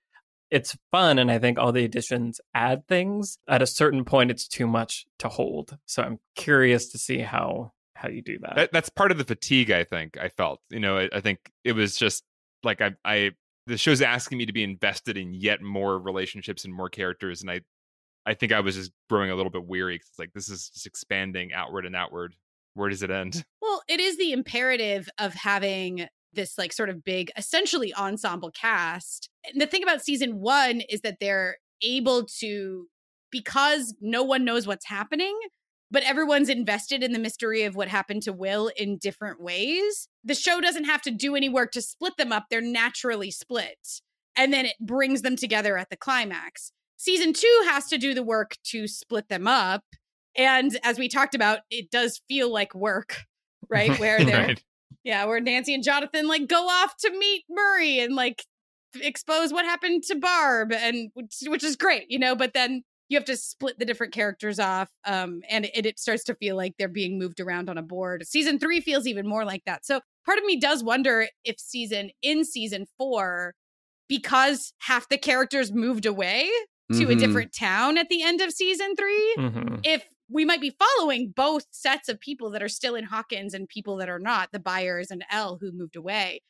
[0.49, 3.37] it's fun, and I think all the additions add things.
[3.47, 5.77] At a certain point, it's too much to hold.
[5.85, 7.73] So I'm curious to see how
[8.05, 8.55] how you do that.
[8.55, 9.71] That, that's part of the fatigue.
[9.71, 10.59] I think I felt.
[10.69, 12.23] You know, I, I think it was just
[12.63, 13.31] like I, I
[13.67, 17.49] the show's asking me to be invested in yet more relationships and more characters, and
[17.49, 17.61] I,
[18.25, 19.97] I think I was just growing a little bit weary.
[19.99, 22.35] 'cause it's like this is just expanding outward and outward.
[22.75, 23.43] Where does it end?
[23.61, 29.27] Well, it is the imperative of having this like sort of big, essentially ensemble cast.
[29.51, 32.87] And the thing about season one is that they're able to,
[33.31, 35.35] because no one knows what's happening,
[35.95, 40.09] but everyone's invested in the mystery of what happened to Will in different ways.
[40.25, 44.01] The show doesn't have to do any work to split them up, they're naturally split.
[44.35, 46.73] And then it brings them together at the climax.
[46.97, 49.85] Season two has to do the work to split them up.
[50.35, 53.23] And as we talked about, it does feel like work,
[53.69, 53.97] right?
[53.97, 54.63] Where they're right.
[55.05, 58.43] yeah, where Nancy and Jonathan like go off to meet Murray and like
[59.01, 63.17] expose what happened to Barb and which, which is great, you know, but then you
[63.17, 66.73] have to split the different characters off um and it, it starts to feel like
[66.77, 68.25] they're being moved around on a board.
[68.27, 69.85] Season 3 feels even more like that.
[69.85, 73.53] So part of me does wonder if season in season 4
[74.07, 76.49] because half the characters moved away
[76.93, 77.19] to a Mhm.
[77.19, 79.79] different town at the end of season 3 Mhm.
[79.83, 83.67] if we might be following both sets of people that are still in Hawkins and
[83.69, 86.41] people that are not, the Byers and El who moved away.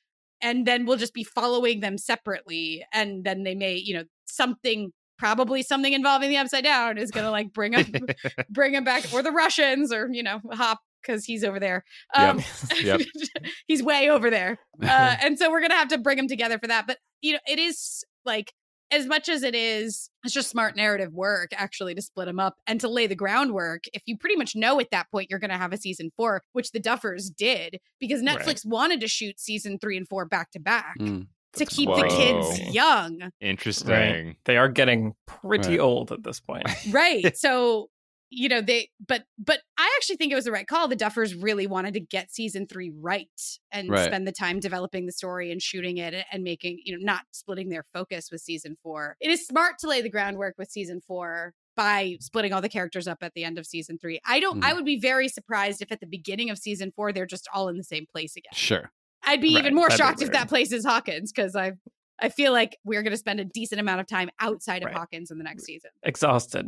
[0.41, 2.85] And then we'll just be following them separately.
[2.93, 7.31] And then they may, you know, something probably something involving the upside down is gonna
[7.31, 7.93] like bring him
[8.49, 11.83] bring him back or the Russians or, you know, hop because he's over there.
[12.15, 12.41] Um
[12.81, 13.01] Yep.
[13.67, 14.57] he's way over there.
[14.83, 16.85] Uh, and so we're gonna have to bring him together for that.
[16.85, 18.51] But you know, it is like
[18.91, 22.55] as much as it is, it's just smart narrative work actually to split them up
[22.67, 23.85] and to lay the groundwork.
[23.93, 26.43] If you pretty much know at that point you're going to have a season four,
[26.53, 28.65] which the Duffers did, because Netflix Right.
[28.65, 31.27] wanted to shoot season three and four back to back Mm.
[31.55, 32.01] To keep Whoa.
[32.01, 33.31] the kids young.
[33.41, 34.35] Interesting.
[34.45, 35.79] They are getting pretty Right.
[35.79, 36.65] old at this point.
[36.91, 37.89] right so
[38.31, 41.41] you know they but but i actually think it was the right call the duffers
[41.41, 43.29] really wanted to get season three right
[43.71, 44.05] and Right.
[44.05, 47.69] spend the time developing the story and shooting it and making you know not splitting
[47.69, 51.53] their focus with season four it is smart to lay the groundwork with season four
[51.77, 54.71] by splitting all the characters up at the end of season three i don't i
[54.71, 54.75] Mhm.
[54.77, 57.77] would be very surprised if at the beginning of season four they're just all in
[57.77, 58.91] the same place again Sure.
[59.25, 61.73] I'd be Right, even more that'd shocked if that place is hawkins because i
[62.17, 64.95] I feel like we're going to spend a decent amount of time outside of Right.
[64.95, 65.91] Hawkins in the next season.
[66.01, 66.65] Exhausted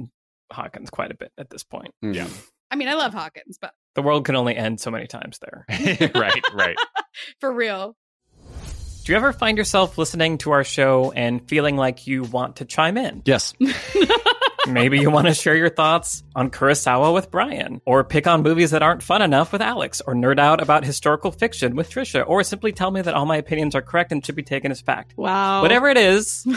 [0.51, 1.93] Hawkins quite a bit at this point.
[2.03, 2.16] Mm.
[2.16, 2.28] Yeah.
[2.70, 5.66] I mean, I love Hawkins, but The world can only end so many times there.
[6.14, 6.76] right, right.
[7.39, 7.95] for real.
[9.05, 12.66] Do you ever find yourself listening to our show and feeling like you want to
[12.66, 13.22] chime in?
[13.24, 13.53] Yes.
[14.68, 18.72] Maybe you want to share your thoughts on Kurosawa with Brian, or pick on movies
[18.72, 22.43] that aren't fun enough with Alex, or nerd out about historical fiction with Trisha, or
[22.43, 25.13] simply tell me that all my opinions are correct and should be taken as fact.
[25.18, 25.61] Wow.
[25.61, 26.55] Whatever it is, you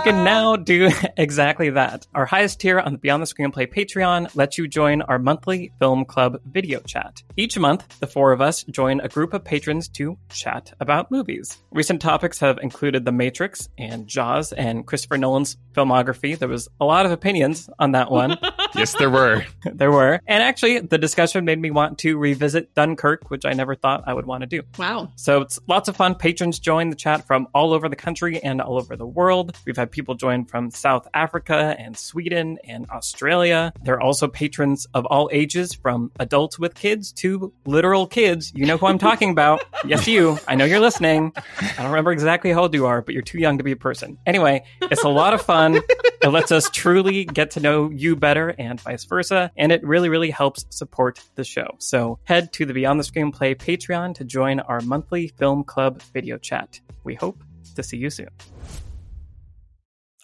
[0.00, 2.06] can now do exactly that.
[2.14, 6.04] Our highest tier on the Beyond the Screenplay Patreon lets you join our monthly film
[6.04, 7.22] club video chat.
[7.36, 11.58] Each month, the four of us join a group of patrons to chat about movies.
[11.70, 16.21] Recent topics have included The Matrix and Jaws and Christopher Nolan's filmography.
[16.22, 18.38] There was a lot of opinions on that one.
[18.74, 19.44] yes, there were.
[19.64, 20.20] there were.
[20.26, 24.14] And actually, the discussion made me want to revisit Dunkirk, which I never thought I
[24.14, 24.62] would want to do.
[24.78, 25.10] wow.
[25.16, 26.14] So it's lots of fun.
[26.14, 29.56] Patrons join the chat from all over the country and all over the world.
[29.66, 33.72] We've had people join from South Africa and Sweden and Australia.
[33.82, 38.52] There are also patrons of all ages, from adults with kids to literal kids.
[38.54, 39.64] You know who I'm talking about.
[39.84, 40.38] yes, you.
[40.48, 41.32] I know you're listening.
[41.60, 43.76] I don't remember exactly how old you are, but you're too young to be a
[43.76, 44.18] person.
[44.26, 45.80] Anyway, it's a lot of fun.
[46.22, 49.50] It lets us truly get to know you better and vice versa.
[49.56, 51.74] And it really, really helps support the show.
[51.78, 56.38] So head to the Beyond the Screenplay Patreon to join our monthly film club video
[56.38, 56.80] chat.
[57.04, 57.42] We hope
[57.74, 58.28] to see you soon.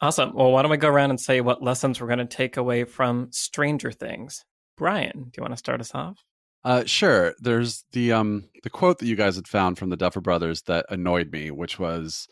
[0.00, 0.32] Awesome.
[0.34, 2.84] Well, why don't we go around and say what lessons we're going to take away
[2.84, 4.44] from Stranger Things?
[4.76, 6.18] Brian, do you want to start us off?
[6.64, 7.34] Uh, sure.
[7.38, 10.86] There's the um the quote that you guys had found from the Duffer Brothers that
[10.90, 12.28] annoyed me, which was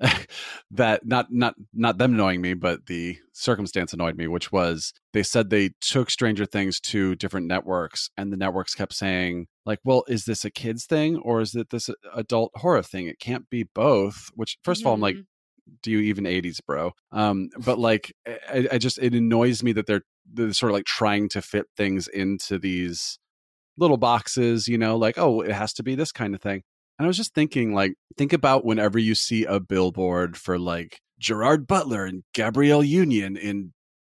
[0.70, 5.22] that not not not them annoying me, but the circumstance annoyed me, which was they
[5.22, 10.04] said they took Stranger Things to different networks, and the networks kept saying like, "Well,
[10.08, 13.06] is this a kids thing or is it this adult horror thing?
[13.06, 15.16] It can't be both." Which, first of all, I'm like,
[15.82, 19.86] do you even 80s bro um but like I, I just it annoys me that
[19.86, 20.02] they're
[20.32, 23.18] they're sort of like trying to fit things into these
[23.80, 26.62] little boxes you know like oh it has to be this kind of thing.
[26.98, 31.00] And i was just thinking like think about whenever you see a billboard for like
[31.18, 33.72] gerard butler and gabrielle union in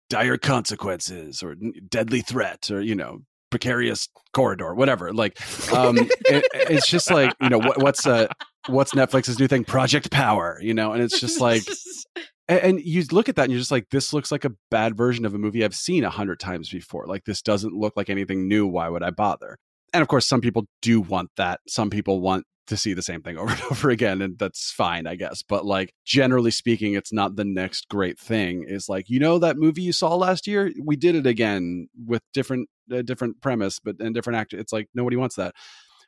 [0.08, 1.56] dire consequences or
[1.88, 3.18] deadly threat or you know
[3.50, 5.40] precarious corridor whatever like
[5.72, 5.96] um
[6.26, 8.26] it, it's just like you know what, what's uh
[8.68, 9.64] what's netflix's new thing?
[9.64, 11.62] Project power you know and it's just like
[12.48, 14.96] and, and you look at that and you're just like this looks like a bad
[14.96, 17.06] version of a movie i've seen a hundred times before.
[17.06, 18.66] Like this doesn't look like anything new.
[18.66, 19.58] Why would i bother?
[19.92, 21.60] And of course some people do want that.
[21.68, 25.06] Some people want to see the same thing over and over again and that's fine
[25.06, 25.42] i guess.
[25.42, 28.64] But like generally speaking it's not the next great thing.
[28.66, 30.72] Is like you know that movie you saw last year?
[30.82, 32.68] We did it again with different
[33.04, 34.58] different premise but and different actor.
[34.58, 35.54] It's like nobody wants that.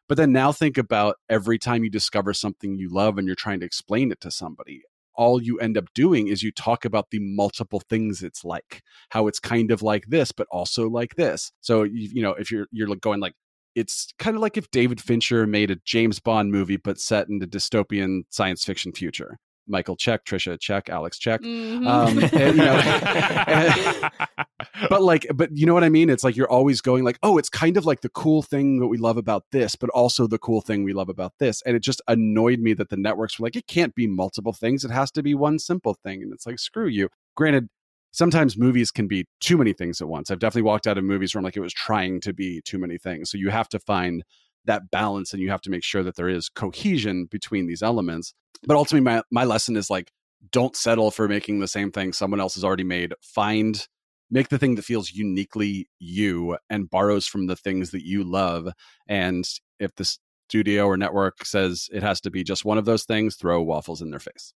[0.08, 3.60] But then now think about every time you discover something you love and you're trying
[3.60, 4.82] to explain it to somebody
[5.18, 9.26] all you end up doing is you talk about the multiple things it's like how
[9.26, 12.66] it's kind of like this but also like this so you, you know if you're
[12.70, 13.34] you're going like
[13.74, 17.38] it's kind of like if David Fincher made a James Bond movie but set in
[17.38, 19.38] the dystopian science fiction future.
[19.68, 21.40] Michael check, Trisha check, Alex check.
[21.42, 21.86] Mhm.
[21.86, 24.08] Um, and, you know,
[24.88, 26.10] but like, but you know what I mean?
[26.10, 28.86] It's like you're always going like, oh, it's kind of like the cool thing that
[28.86, 31.62] we love about this, but also the cool thing we love about this.
[31.62, 34.84] And it just annoyed me that the networks were like, it can't be multiple things.
[34.84, 36.22] It has to be one simple thing.
[36.22, 37.08] And it's like, screw you.
[37.36, 37.68] Granted,
[38.12, 40.30] sometimes movies can be too many things at once.
[40.30, 42.78] I've definitely walked out of movies where I'm like, it was trying to be too
[42.78, 43.30] many things.
[43.30, 44.24] So you have to find
[44.68, 48.32] that balance and you have to make sure that there is cohesion between these elements.
[48.66, 50.12] But ultimately, my, my lesson is like,
[50.52, 53.12] don't settle for making the same thing someone else has already made.
[53.20, 53.86] Find,
[54.30, 58.68] make the thing that feels uniquely you and borrows from the things that you love.
[59.08, 59.44] And
[59.80, 60.16] if the
[60.48, 64.00] studio or network says it has to be just one of those things, throw waffles
[64.00, 64.52] in their face.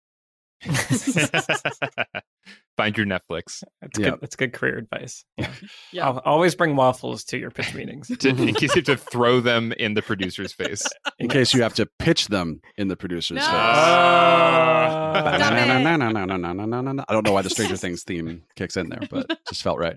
[2.78, 3.62] find your Netflix.
[3.82, 4.10] That's yeah.
[4.10, 4.20] good.
[4.22, 5.24] That's good career advice.
[5.36, 5.52] Yeah,
[5.92, 6.08] yeah.
[6.08, 9.40] I'll always bring waffles to your pitch meetings to, in case you have to throw
[9.40, 10.86] them in the producer's face.
[11.18, 13.42] In case you have to pitch them in the producer's no.
[13.42, 13.50] face.
[13.50, 15.12] Ah.
[15.16, 19.96] I don't know why the Stranger Things theme kicks in there, but just felt right.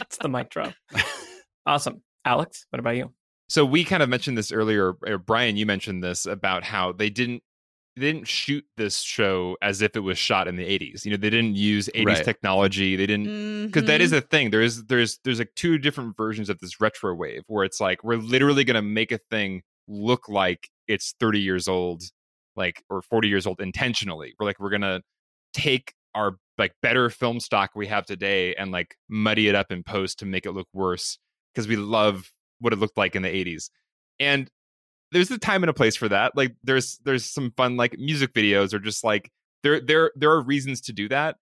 [0.00, 0.72] It's the mic drop.
[1.66, 2.64] awesome, Alex.
[2.70, 3.12] What about you?
[3.50, 4.94] So we kind of mentioned this earlier.
[5.26, 7.42] Brian, you mentioned this about how they didn't
[8.00, 11.04] they didn't shoot this show as if it was shot in the 80s.
[11.04, 12.24] You know, they didn't use 80s Right.
[12.24, 12.96] technology.
[12.96, 14.18] They didn't because that is mm-hmm.
[14.18, 14.50] a thing.
[14.50, 18.02] There is there's there's like two different versions of this retro wave where it's like
[18.02, 22.02] we're literally going to make a thing look like it's 30 years old,
[22.56, 24.34] like or 40 years old intentionally.
[24.38, 25.02] We're like we're going to
[25.52, 29.82] take our like better film stock we have today and like muddy it up in
[29.82, 31.18] post to make it look worse
[31.54, 33.70] because we love what it looked like in the 80s.
[34.18, 34.50] And
[35.12, 36.36] there's a time and a place for that.
[36.36, 39.30] Like there's there's some fun like music videos or just like
[39.62, 41.36] there there there are reasons to do that.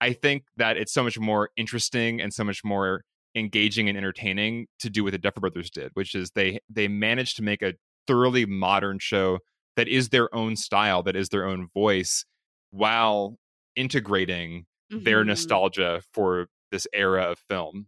[0.00, 3.04] I think that it's so much more interesting and so much more
[3.34, 7.36] engaging and entertaining to do what the Duffer Brothers did, which is they they managed
[7.36, 7.74] to make a
[8.06, 9.38] thoroughly modern show
[9.76, 12.24] that is their own style, that is their own voice,
[12.70, 13.38] while
[13.76, 15.28] integrating their Mhm.
[15.28, 17.86] nostalgia for this era of film.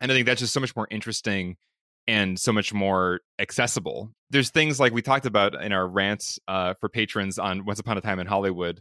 [0.00, 1.56] And I think that's just so much more interesting
[2.08, 4.10] and so much more accessible.
[4.30, 7.96] There's things like we talked about in our rants uh, for patrons on Once Upon
[7.96, 8.80] a Time in Hollywood.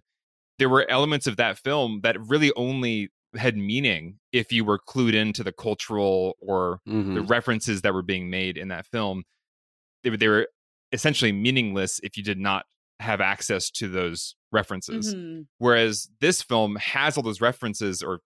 [0.57, 5.13] There were elements of that film that really only had meaning if you were clued
[5.13, 7.13] into the cultural or Mhm.
[7.15, 9.23] the references that were being made in that film.
[10.03, 10.47] They were, they were
[10.93, 12.65] essentially meaningless if you did not
[12.99, 15.13] have access to those references.
[15.13, 15.47] Mhm.
[15.59, 18.21] Whereas this film has all those references, or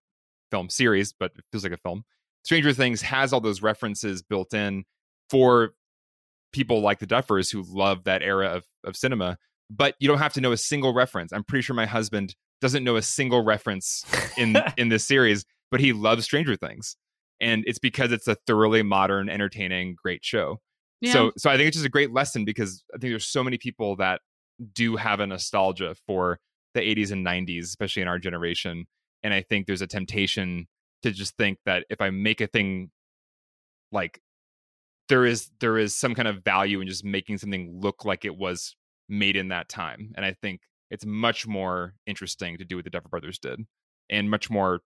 [0.52, 2.04] film series, but it feels like a film.
[2.44, 4.84] Stranger Things has all those references built in
[5.30, 5.72] for
[6.52, 9.38] people like the Duffers who love that era of, of cinema.
[9.70, 11.32] But you don't have to know a single reference.
[11.32, 14.04] I'm pretty sure my husband doesn't know a single reference
[14.38, 16.98] in in this series, but he loves Stranger Things,
[17.40, 20.60] and it's because it's a thoroughly modern, entertaining, great show.
[21.00, 21.14] Yeah.
[21.14, 23.58] So, so I think it's just a great lesson because I think there's so many
[23.58, 24.22] people that
[24.74, 26.40] do have a nostalgia for
[26.74, 28.86] the 80s and 90s, especially in our generation.
[29.24, 30.68] And I think there's a temptation
[31.04, 32.92] to just think that if I make a thing
[33.92, 34.22] like
[35.10, 38.36] there is there is some kind of value in just making something look like it
[38.38, 38.76] was
[39.10, 40.14] made in that time.
[40.16, 43.66] And I think it's much more interesting to do what the Duffer Brothers did,
[44.10, 44.82] and much more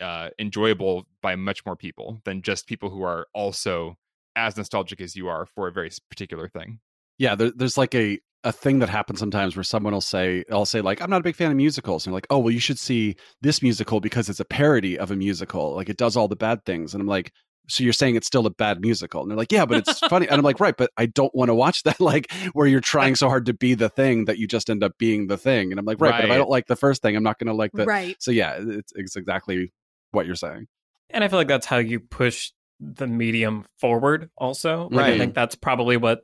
[0.00, 3.96] uh, enjoyable by much more people than just people who are also
[4.36, 6.78] as nostalgic as you are for a very particular thing.
[7.18, 10.64] Yeah, there, there's like a a thing that happens sometimes where someone will say, I'll
[10.64, 12.60] say like, I'm not a big fan of musicals, and they're like, oh well, you
[12.60, 16.28] should see this musical because it's a parody of a musical, like it does all
[16.28, 17.32] the bad things, and I'm like.
[17.70, 19.20] So you're saying it's still a bad musical?
[19.20, 20.26] And they're like, yeah, but it's funny.
[20.26, 22.00] And I'm like, right, but I don't want to watch that.
[22.00, 24.92] Like where you're trying so hard to be the thing that you just end up
[24.96, 25.70] being the thing.
[25.70, 27.48] And I'm like, right, but if I don't like the first thing, I'm not going
[27.48, 27.84] to like the.
[27.84, 28.16] right.
[28.20, 29.70] So yeah, it's, it's exactly
[30.12, 30.66] what you're saying.
[31.10, 34.88] And I feel like that's how you push the medium forward also.
[34.90, 36.20] Like, I think that's probably what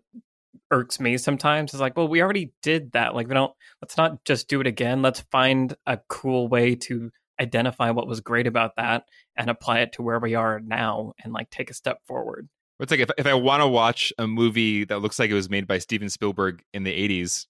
[0.70, 3.14] irks me sometimes is like, well, we already did that.
[3.14, 3.52] Like we don't
[3.82, 5.02] let's not just do it again.
[5.02, 9.04] Let's find a cool way to identify what was great about that
[9.36, 12.48] and apply it to where we are now and like take a step forward.
[12.80, 15.48] It's like if if I want to watch a movie that looks like it was
[15.50, 17.46] made by Steven Spielberg in the 80s,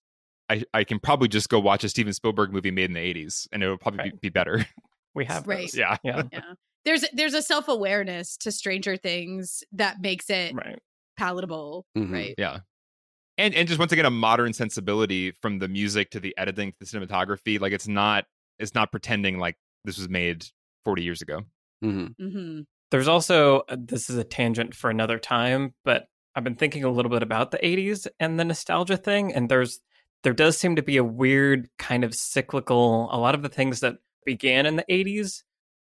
[0.51, 3.47] I, I can probably just go watch a Steven Spielberg movie made in the 80s
[3.53, 4.13] and it would probably Right.
[4.13, 4.67] be, be better.
[5.15, 5.63] We have Right.
[5.63, 5.77] those.
[5.77, 5.97] yeah.
[6.05, 6.23] Yeah.
[6.33, 6.41] Yeah.
[6.85, 10.79] There's there's a self awareness to Stranger Things that makes it Right.
[11.17, 12.13] palatable, Mhm.
[12.13, 12.35] right?
[12.37, 12.59] Yeah.
[13.37, 16.79] And and just once again a modern sensibility from the music to the editing to
[16.81, 17.61] the cinematography.
[17.61, 18.27] Like it's not
[18.59, 20.47] it's not pretending like this was made
[20.85, 21.43] 40 years ago.
[21.83, 22.15] Mhm.
[22.21, 22.61] Mm-hmm.
[22.91, 26.91] There's also uh, this is a tangent for another time, but I've been thinking a
[26.91, 29.81] little bit about the 80s and the nostalgia thing and there's
[30.23, 33.81] there does seem to be a weird kind of cyclical a lot of the things
[33.81, 35.43] that began in the 80s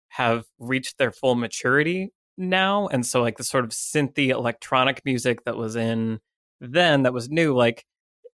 [0.09, 5.43] have reached their full maturity now and so like the sort of synthy electronic music
[5.45, 6.19] that was in
[6.61, 7.83] then that was new like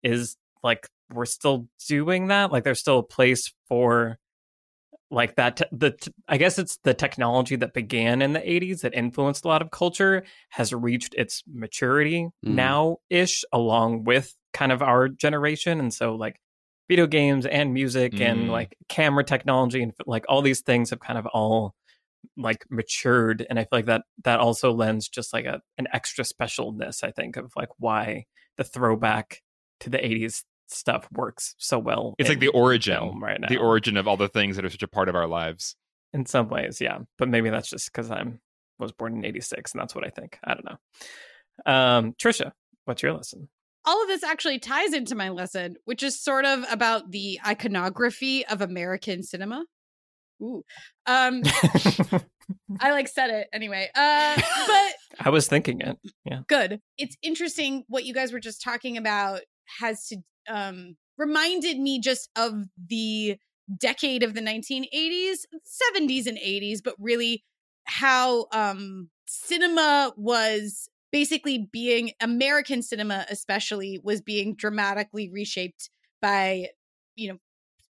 [0.03, 4.17] is like we're still doing that like there's still a place for
[5.09, 8.82] like that te- the t- i guess it's the technology that began in the 80s
[8.82, 12.55] that influenced a lot of culture has reached its maturity Mm.
[12.55, 16.36] now ish along with kind of our generation and so like
[16.89, 18.49] video games and music and Mm.
[18.49, 21.73] like camera technology and like all these things have kind of all
[22.36, 26.24] like matured and i feel like that that also lends just like a an extra
[26.24, 28.26] specialness i think of like why
[28.57, 29.41] the throwback
[29.80, 33.95] to the 80s stuff works so well It's like the origin, right now the origin
[33.97, 35.76] of all the things that are such a part of our lives.
[36.13, 38.39] in some ways yeah but maybe that's just because i'm
[38.80, 42.51] was born in 86 and that's what i think i don't know um trisha
[42.86, 43.47] what's your lesson
[43.86, 48.45] all of this actually ties into my lesson, which is sort of about the iconography
[48.45, 49.63] of American cinema.
[50.41, 50.63] Ooh.
[51.05, 51.41] Um,
[52.79, 53.89] I like said it anyway.
[53.95, 54.35] Uh,
[54.67, 55.97] but I was thinking it.
[56.25, 56.41] Yeah.
[56.47, 56.81] good.
[56.97, 59.41] It's interesting what you guys were just talking about
[59.79, 60.17] has to
[60.49, 62.53] um reminded me just of
[62.88, 63.38] the
[63.75, 67.43] decade of the 1980s, 70s and 80s, but really
[67.85, 75.89] how um cinema was basically being American cinema especially was being dramatically reshaped
[76.21, 76.67] by
[77.15, 77.38] you know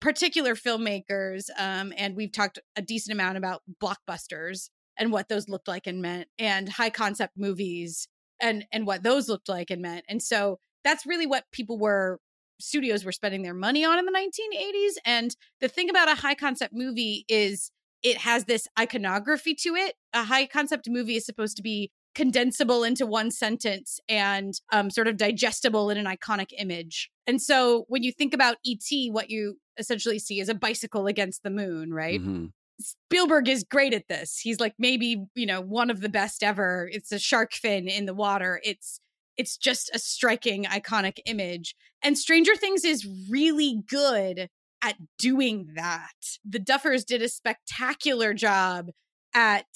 [0.04, 5.66] particular filmmakers um and we've talked a decent amount about blockbusters and what those looked
[5.66, 8.06] like and meant and high concept movies
[8.38, 12.20] and and what those looked like and meant and so that's really what people were
[12.60, 16.34] studios were spending their money on in the 1980s and the thing about a high
[16.34, 17.70] concept movie is
[18.02, 19.94] it has this iconography to it.
[20.12, 25.08] A high concept movie is supposed to be condensable into one sentence and um, sort
[25.08, 28.78] of digestible in an iconic image and so when you think about et
[29.10, 32.52] what you essentially see is a bicycle against the moon right Mhm.
[32.80, 34.38] Spielberg is great at this.
[34.38, 36.90] He's like maybe, you know, one of the best ever.
[36.92, 38.60] It's a shark fin in the water.
[38.64, 39.00] It's
[39.36, 41.74] it's just a striking iconic image.
[42.02, 44.48] And Stranger Things is really good
[44.82, 46.38] at doing that.
[46.44, 48.90] The Duffers did a spectacular job
[49.34, 49.66] at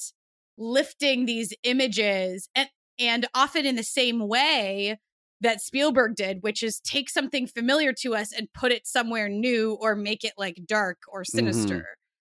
[0.57, 2.69] lifting these images and
[2.99, 4.99] and often in the same way
[5.41, 9.79] that Spielberg did, which is take something familiar to us and put it somewhere new
[9.81, 11.87] or make it like dark or sinister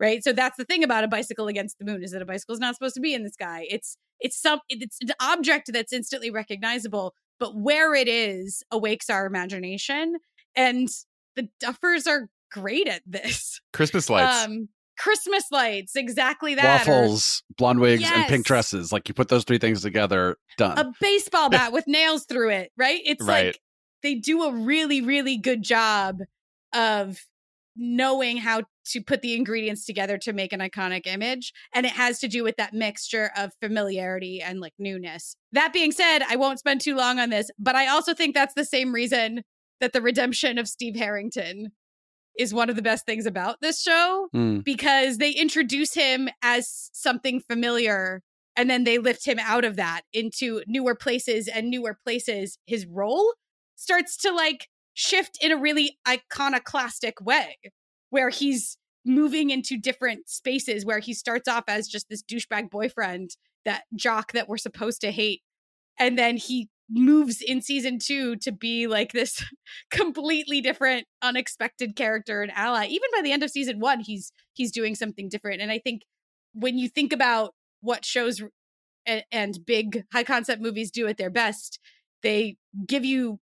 [0.01, 0.25] right?
[0.25, 2.59] So that's the thing about a bicycle against the moon is that a bicycle is
[2.59, 3.67] not supposed to be in the sky.
[3.71, 9.27] It's it's some it's an object that's instantly recognizable but where it is awakes our
[9.27, 10.17] imagination
[10.55, 10.89] and
[11.37, 13.61] the duffers are great at this.
[13.73, 14.45] Christmas lights.
[14.45, 14.69] um
[15.01, 18.93] christmas lights exactly that or Waffles, blonde wigs, and pink dresses.
[18.93, 20.79] Like you put those three things together, done.
[20.79, 23.47] a baseball bat with nails through it right it's Right.
[23.47, 23.61] like
[24.03, 26.19] they do a really really good job
[26.75, 27.19] of
[27.77, 32.19] knowing how to put the ingredients together to make an iconic image and it has
[32.19, 36.59] to do with that mixture of familiarity and like newness that being said i won't
[36.59, 39.43] spend too long on this but i also think that's the same reason
[39.81, 41.71] that the redemption of steve harrington
[42.39, 44.65] is one of the best things about this show Mm.
[44.65, 48.23] because they introduce him as something familiar
[48.57, 52.87] and then they lift him out of that into newer places and newer places his
[52.87, 53.35] role
[53.77, 57.57] starts to like shift in a really iconoclastic way
[58.11, 63.31] where he's moving into different spaces where he starts off as just this douchebag boyfriend
[63.65, 65.41] that jock that we're supposed to hate
[65.99, 69.45] and then he moves in season 2 to be like this
[69.91, 72.87] completely different unexpected character and ally.
[72.87, 75.61] Even by the end of season 1 he's he's doing something different.
[75.61, 76.03] And i think
[76.53, 78.43] when you think about what shows
[79.07, 81.79] and, and big high concept movies do at their best
[82.23, 83.39] they give you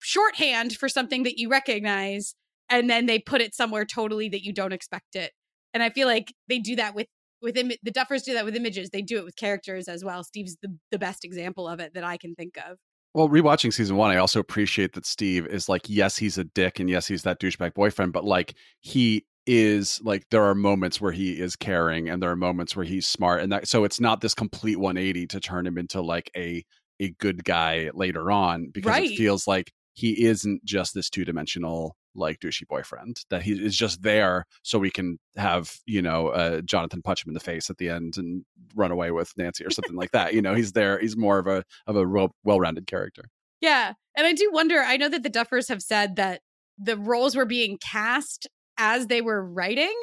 [0.00, 2.34] shorthand for something that you recognize
[2.70, 5.32] and then they put it somewhere totally that you don't expect it.
[5.74, 7.08] And i feel like they do that with
[7.42, 10.24] with Im- the duffers do that with images they do it with characters as well
[10.24, 12.78] steve's the, the best example of it that i can think of
[13.14, 16.78] Well, rewatching season one, I also appreciate that Steve is like, yes, he's a dick,
[16.78, 21.12] and yes, he's that douchebag boyfriend, but like he is like there are moments where
[21.12, 24.20] he is caring, and there are moments where he's smart, and that so it's not
[24.20, 26.64] this complete 180 to turn him into like a
[27.00, 29.08] a good guy later on because Right.
[29.10, 33.76] it feels like he isn't just this two dimensional like douchey boyfriend that he is
[33.76, 37.70] just there so we can have you know uh, Jonathan punch him in the face
[37.70, 38.44] at the end and
[38.74, 40.34] run away with Nancy or something like that.
[40.34, 40.98] You know, he's there.
[40.98, 42.06] He's more of a of a
[42.44, 43.24] well rounded character.
[43.60, 43.94] Yeah.
[44.16, 46.42] And I do wonder, I know that the Duffers have said that
[46.78, 48.46] the roles were being cast
[48.78, 49.94] as they were writing.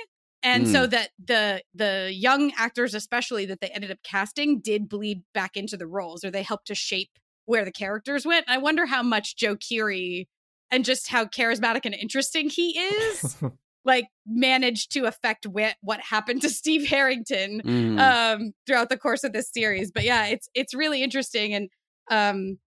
[0.43, 5.23] And so that the the young actors especially that they ended up casting did bleed
[5.33, 7.09] back into the roles or they helped to shape
[7.45, 8.45] where the characters went.
[8.47, 10.27] I wonder how much Joe Keery
[10.71, 13.37] and just how charismatic and interesting he is
[13.85, 17.99] like managed to affect what what happened to Steve Harrington Mm.
[17.99, 21.69] um throughout the course of this series but yeah it's it's really interesting and
[22.11, 22.57] um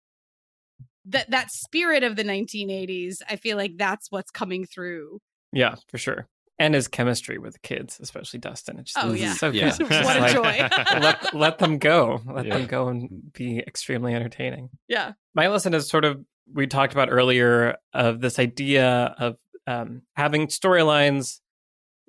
[1.06, 5.20] that that spirit of the 1980s i feel like that's what's coming through
[5.52, 6.28] Yeah, for sure.
[6.60, 8.80] And his chemistry with the kids, especially Dustin.
[8.80, 9.32] It's just, Oh, yeah.
[9.34, 9.70] so Yeah.
[9.78, 9.88] good.
[10.04, 11.00] What Just a like, joy.
[11.00, 12.20] let, let them go.
[12.26, 12.54] Let Yeah.
[12.58, 14.70] them go and be extremely entertaining.
[14.88, 19.36] yeah my lesson is sort of we talked about earlier of this idea of
[19.66, 21.40] um, having storylines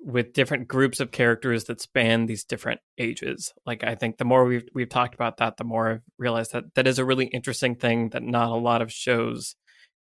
[0.02, 3.52] with different groups of characters that span these different ages.
[3.66, 6.74] Like I think the more we've we've talked about that, the more I've realized that
[6.74, 9.56] that is a really interesting thing that not a lot of shows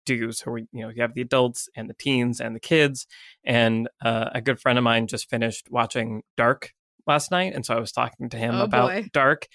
[0.06, 0.32] do.
[0.32, 3.08] So we, you know, you have the adults and the teens and the kids.
[3.44, 6.72] And uh, a good friend of mine just finished watching Dark
[7.08, 9.08] last night, and so I was talking to him Oh, about boy.
[9.14, 9.48] Dark.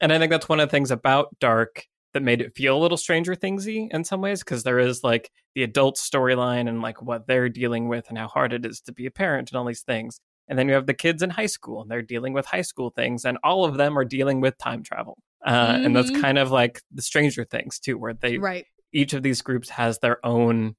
[0.00, 2.80] And I think that's one of the things about Dark that made it feel a
[2.80, 7.00] little Stranger Thingsy in some ways because there is like the adult storyline and like
[7.02, 9.64] what they're dealing with and how hard it is to be a parent and all
[9.64, 10.20] these things.
[10.48, 12.90] And then you have the kids in high school and they're dealing with high school
[12.90, 15.16] things, and all of them are dealing with time travel.
[15.44, 16.20] Uh, And that's Mhm.
[16.20, 18.66] kind of like the Stranger Things too, where they right.
[18.92, 20.76] each of these groups has their own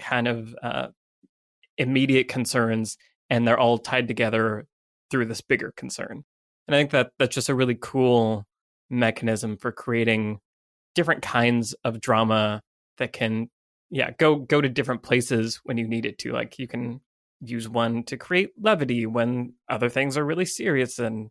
[0.00, 0.88] kind of uh,
[1.78, 2.96] immediate concerns,
[3.30, 4.66] and they're all tied together
[5.10, 6.24] through this bigger concern.
[6.66, 8.44] And I think that that's just a really cool
[8.90, 10.40] mechanism for creating
[10.96, 12.60] different kinds of drama
[12.98, 13.48] that can,
[13.90, 16.32] yeah, go go to different places when you need it to.
[16.32, 17.00] Like you can
[17.40, 21.30] use one to create levity when other things are really serious, and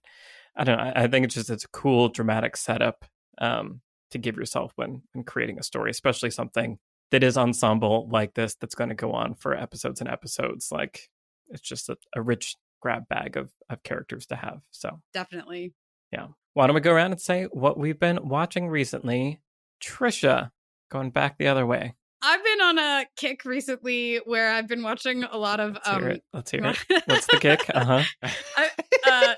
[0.56, 0.94] I don't know.
[0.96, 3.04] I, think it's just it's a cool dramatic setup
[3.40, 6.78] um, to give yourself when when creating a story, especially something
[7.12, 10.70] that is ensemble like this that's going to go on for episodes and episodes.
[10.72, 11.10] Like
[11.50, 14.62] it's just a, a rich grab bag of of characters to have.
[14.72, 15.74] So Definitely.
[16.12, 19.42] yeah, why don't we go around and say what we've been watching recently?
[19.84, 20.52] Trisha,
[20.92, 21.94] going back the other way.
[22.22, 25.96] I've been on a kick recently where I've been watching a lot of Let's hear
[26.00, 26.24] um it.
[26.34, 26.78] Let's hear it.
[27.06, 27.70] What's the kick?
[27.74, 27.86] Uh
[28.24, 28.30] huh.
[29.08, 29.36] uh,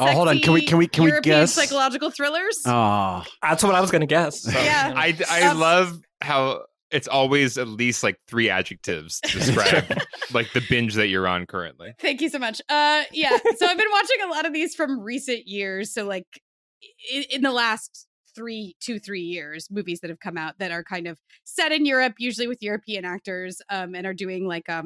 [0.00, 0.38] Oh, hold on.
[0.40, 1.52] Can we- can we- can we guess?
[1.52, 2.62] psychological thrillers?
[2.66, 4.42] Oh, That's what I was going to guess.
[4.42, 4.94] So, Yeah.
[4.96, 9.98] I, I Um, love how it's always at least like three adjectives to describe
[10.32, 11.94] like the binge that you're on currently.
[12.00, 12.60] Thank you so much.
[12.68, 13.30] Uh, yeah.
[13.56, 15.92] So I've been watching a lot of these from recent years.
[15.92, 16.26] So like
[17.12, 20.84] in, in the last three, two, three years, movies that have come out that are
[20.84, 24.84] kind of set in Europe, usually with European actors, um, and are doing like a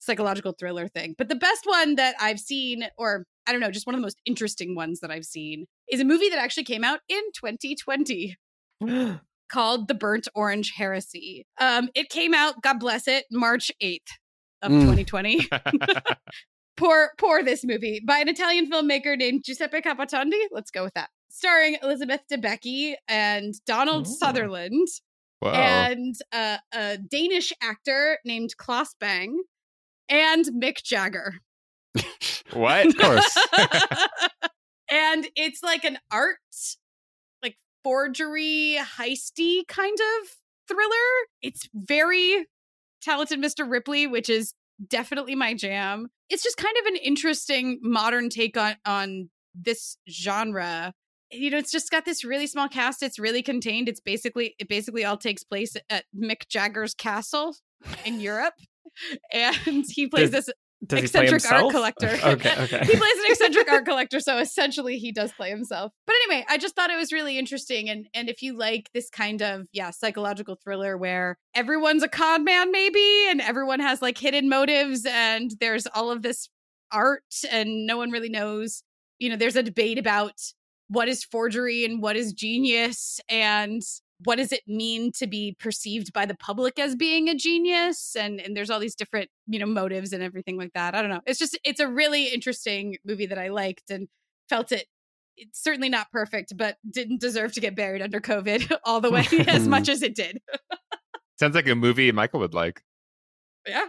[0.00, 1.14] psychological thriller thing.
[1.18, 4.06] But the best one that I've seen, or I don't know, just one of the
[4.06, 8.36] most interesting ones that I've seen, is a movie that actually came out in 2020
[9.50, 11.46] called The Burnt Orange Heresy.
[11.60, 13.98] Um, it came out, God bless it, March 8th
[14.62, 14.80] of Mm.
[14.82, 15.48] 2020.
[16.76, 20.40] poor, poor this movie by an Italian filmmaker named Giuseppe Capotondi.
[20.50, 21.10] Let's go with that.
[21.30, 24.10] Starring Elizabeth Debicki and Donald Ooh.
[24.10, 24.88] Sutherland
[25.40, 25.50] Whoa.
[25.50, 29.42] and uh, a Danish actor named Claes Bang
[30.08, 31.34] and Mick Jagger.
[32.52, 32.86] what?
[32.86, 33.36] of course.
[34.90, 36.38] and it's like an art,
[37.42, 40.28] like forgery, heisty kind of
[40.66, 41.26] thriller.
[41.42, 42.46] It's very
[43.02, 43.68] talented Mr.
[43.68, 44.54] Ripley, which is
[44.86, 46.08] definitely my jam.
[46.30, 50.92] It's just kind of an interesting modern take on on this genre.
[51.30, 53.02] You know, it's just got this really small cast.
[53.02, 53.88] It's really contained.
[53.88, 57.56] It's basically it basically all takes place at Mick Jagger's castle
[58.04, 58.54] in Europe.
[59.32, 60.54] And he plays Does- this
[60.84, 62.08] Does he play eccentric art collector.
[62.24, 62.78] okay, okay.
[62.84, 65.92] he plays an eccentric art collector, so essentially he does play himself.
[66.04, 69.08] But anyway, I just thought it was really interesting, and and if you like this
[69.08, 74.18] kind of yeah psychological thriller where everyone's a con man maybe, and everyone has like
[74.18, 76.48] hidden motives, and there's all of this
[76.90, 77.22] art,
[77.52, 78.82] and no one really knows.
[79.20, 80.32] You know, there's a debate about
[80.88, 83.82] what is forgery and what is genius, and
[84.24, 88.16] what does it mean to be perceived by the public as being a genius?
[88.16, 90.94] And and there's all these different you know motives and everything like that.
[90.94, 91.20] I don't know.
[91.26, 94.08] It's just it's a really interesting movie that i liked and
[94.48, 94.86] felt it
[95.36, 99.24] it's certainly not perfect but didn't deserve to get buried under covid all the way
[99.46, 100.40] as much as it did.
[101.38, 102.82] Sounds like a movie Michael would like.
[103.66, 103.86] yeah.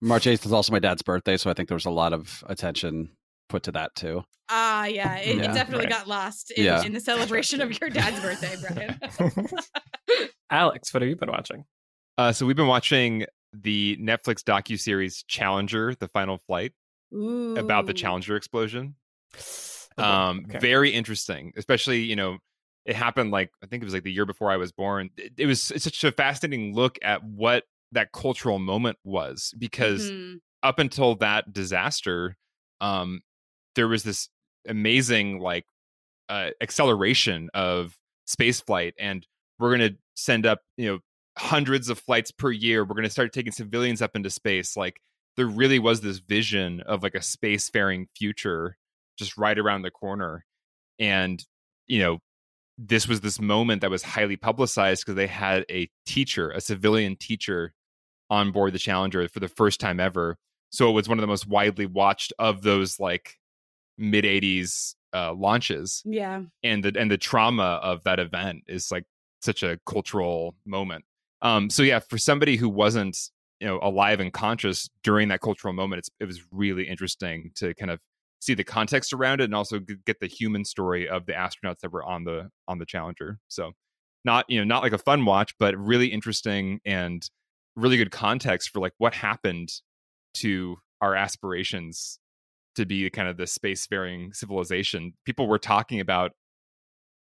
[0.00, 2.44] March 8th is also my dad's birthday, so I think there was a lot of
[2.46, 3.10] attention
[3.48, 4.22] put to that too.
[4.50, 5.90] ah yeah it, it definitely right.
[5.94, 6.82] got lost in, Yeah.
[6.82, 8.98] in the celebration of your dad's birthday brian
[10.50, 11.64] Alex, what have you been watching?
[12.16, 16.72] Uh, so we've been watching the Netflix docu series Challenger: The Final Flight
[17.12, 18.94] about the Challenger explosion.
[19.98, 20.58] Oh, um okay.
[20.60, 22.38] very interesting especially you know
[22.86, 25.32] it happened like i think it was like the year before i was born it,
[25.36, 30.38] it was it's such a fascinating look at what that cultural moment was because Mhm.
[30.62, 32.36] up until that disaster
[32.80, 33.20] um
[33.78, 34.28] there was this
[34.66, 35.64] amazing like
[36.28, 39.24] uh, acceleration of space flight and
[39.60, 40.98] we're going to send up you know
[41.38, 42.84] hundreds of flights per year.
[42.84, 44.76] We're going to start taking civilians up into space.
[44.76, 45.00] Like
[45.36, 48.76] there really was this vision of like a spacefaring future
[49.16, 50.44] just right around the corner.
[50.98, 51.42] And
[51.86, 52.18] you know
[52.76, 57.14] this was this moment that was highly publicized because they had a teacher a civilian
[57.14, 57.72] teacher
[58.28, 60.36] on board the challenger for the first time ever.
[60.70, 63.37] So it was one of the most widely watched of those like
[63.98, 66.42] mid 80s uh, launches yeah.
[66.62, 69.04] and the and the trauma of that event is like
[69.42, 71.04] such a cultural moment.
[71.42, 73.16] Um so yeah for somebody who wasn't
[73.60, 77.74] you know alive and conscious during that cultural moment it's, it was really interesting to
[77.74, 77.98] kind of
[78.40, 81.92] see the context around it and also get the human story of the astronauts that
[81.92, 83.38] were on the on the challenger.
[83.48, 83.72] So
[84.24, 87.28] not you know not like a fun watch but really interesting and
[87.76, 89.70] really good context for like what happened
[90.34, 92.18] to our aspirations
[92.78, 96.32] to be kind of the space faring civilization people were talking about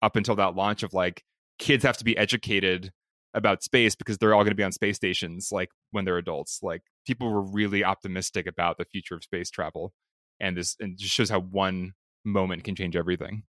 [0.02, 1.24] up until that launch of like
[1.60, 2.92] kids have to be educated
[3.34, 6.60] about space because they're all going to be on space stations like when they're adults
[6.64, 9.92] like people were really optimistic about the future of space travel
[10.40, 11.94] and this and just shows how one
[12.26, 13.44] moment can change everything.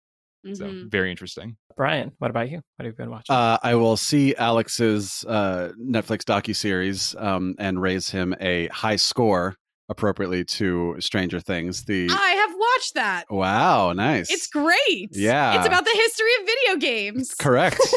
[0.54, 0.90] So Mhm.
[0.90, 1.56] very interesting.
[1.76, 2.62] Brian, what about you?
[2.76, 3.34] What have you been watching?
[3.34, 8.96] Uh, I will see Alex's uh, Netflix docu series um, and raise him a high
[8.96, 9.56] score
[9.88, 11.84] appropriately to Stranger Things.
[11.84, 13.24] The I have watched that.
[13.30, 14.30] wow, nice.
[14.30, 15.08] It's great.
[15.12, 15.56] Yeah.
[15.58, 17.34] It's about the history of video games.
[17.34, 17.78] correct.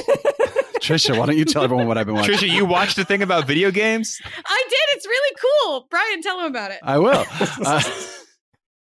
[0.81, 2.35] Trisha, why don't you tell everyone what I've been watching?
[2.35, 4.19] Trisha, you watched a thing about video games?
[4.25, 4.97] I did.
[4.97, 5.35] It's really
[5.65, 5.87] cool.
[5.89, 6.79] Brian, tell him about it.
[6.81, 7.25] I will.
[7.63, 7.83] Uh,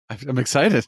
[0.28, 0.88] I'm excited.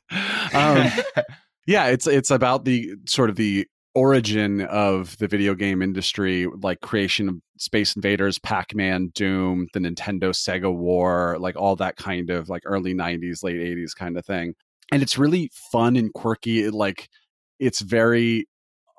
[0.53, 0.87] Um,
[1.67, 6.81] yeah, it's it's about the sort of the origin of the video game industry, like
[6.81, 12.49] creation of Space Invaders, Pac-Man, Doom, the Nintendo Sega War, like all that kind of
[12.49, 14.53] like early 90s, late 80s kind of thing.
[14.91, 16.65] And it's really fun and quirky.
[16.65, 17.09] It, like
[17.59, 18.47] it's very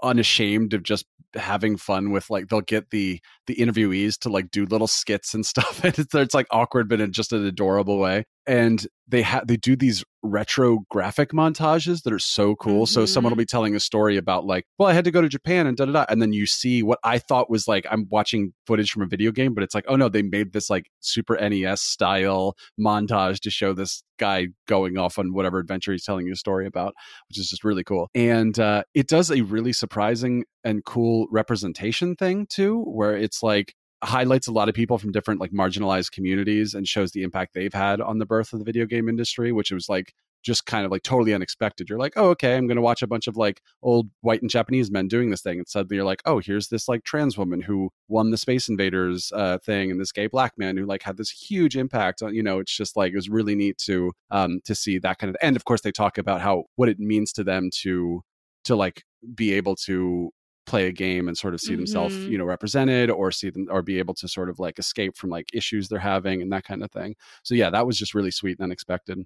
[0.02, 4.64] unashamed of just having fun with like they'll get the the interviewees to like do
[4.66, 8.24] little skits and stuff and it's, it's like awkward but in just an adorable way
[8.46, 13.30] and they have they do these retro graphic montages that are so cool so someone
[13.30, 15.76] will be telling a story about like well i had to go to japan and
[15.76, 18.90] da da da and then you see what i thought was like i'm watching footage
[18.90, 21.80] from a video game but it's like oh no they made this like super nes
[21.80, 26.36] style montage to show this guy going off on whatever adventure he's telling you a
[26.36, 26.94] story about
[27.28, 28.10] which is just really cool.
[28.14, 33.74] And uh, it does a really surprising and cool representation thing too, where it's like
[34.04, 37.72] highlights a lot of people from different like marginalized communities and shows the impact they've
[37.72, 40.12] had on the birth of the video game industry, which was like
[40.42, 41.88] just kind of like totally unexpected.
[41.88, 44.50] You're like, oh, okay, I'm going to watch a bunch of like old white and
[44.50, 45.58] Japanese men doing this thing.
[45.58, 49.32] And suddenly you're like, oh, here's this like trans woman who won the Space Invaders
[49.34, 52.44] uh, thing and this gay black man who like had this huge impact on, you
[52.44, 55.36] know, it's just like, it was really neat to, um, to see that kind of,
[55.42, 58.22] and of course they talk about how, what it means to them to,
[58.64, 59.02] to like
[59.34, 60.30] be able to
[60.66, 62.30] play a game and sort of see themselves Mhm.
[62.30, 65.30] you know represented or see them or be able to sort of like escape from
[65.30, 68.30] like issues they're having and that kind of thing so yeah that was just really
[68.30, 69.18] sweet and unexpected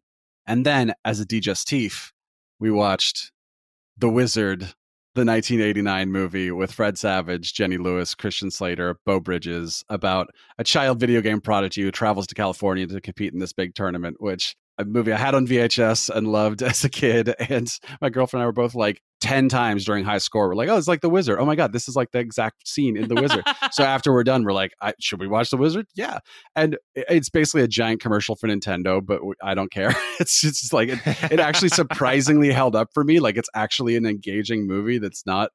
[0.46, 2.10] and then as a digestif
[2.58, 3.32] we watched
[3.96, 4.74] the wizard
[5.16, 11.00] the 1989 movie with Fred Savage, Jenny Lewis, Christian Slater, Beau Bridges about a child
[11.00, 14.84] video game prodigy who travels to California to compete in this big tournament, which a
[14.84, 17.34] movie I had on VHS and loved as a kid.
[17.50, 17.68] And
[18.00, 20.48] my girlfriend and I were both like 10 times during high score.
[20.48, 21.38] We're like, oh, it's like The Wizard.
[21.38, 23.44] Oh my God, this is like the exact scene in The Wizard.
[23.72, 25.86] so after we're done, we're like, I, should we watch The Wizard?
[25.94, 26.18] Yeah.
[26.56, 29.94] And it's basically a giant commercial for Nintendo, but I don't care.
[30.20, 30.98] It's just like, it,
[31.32, 33.20] it actually surprisingly held up for me.
[33.20, 35.50] Like it's actually an engaging movie that's not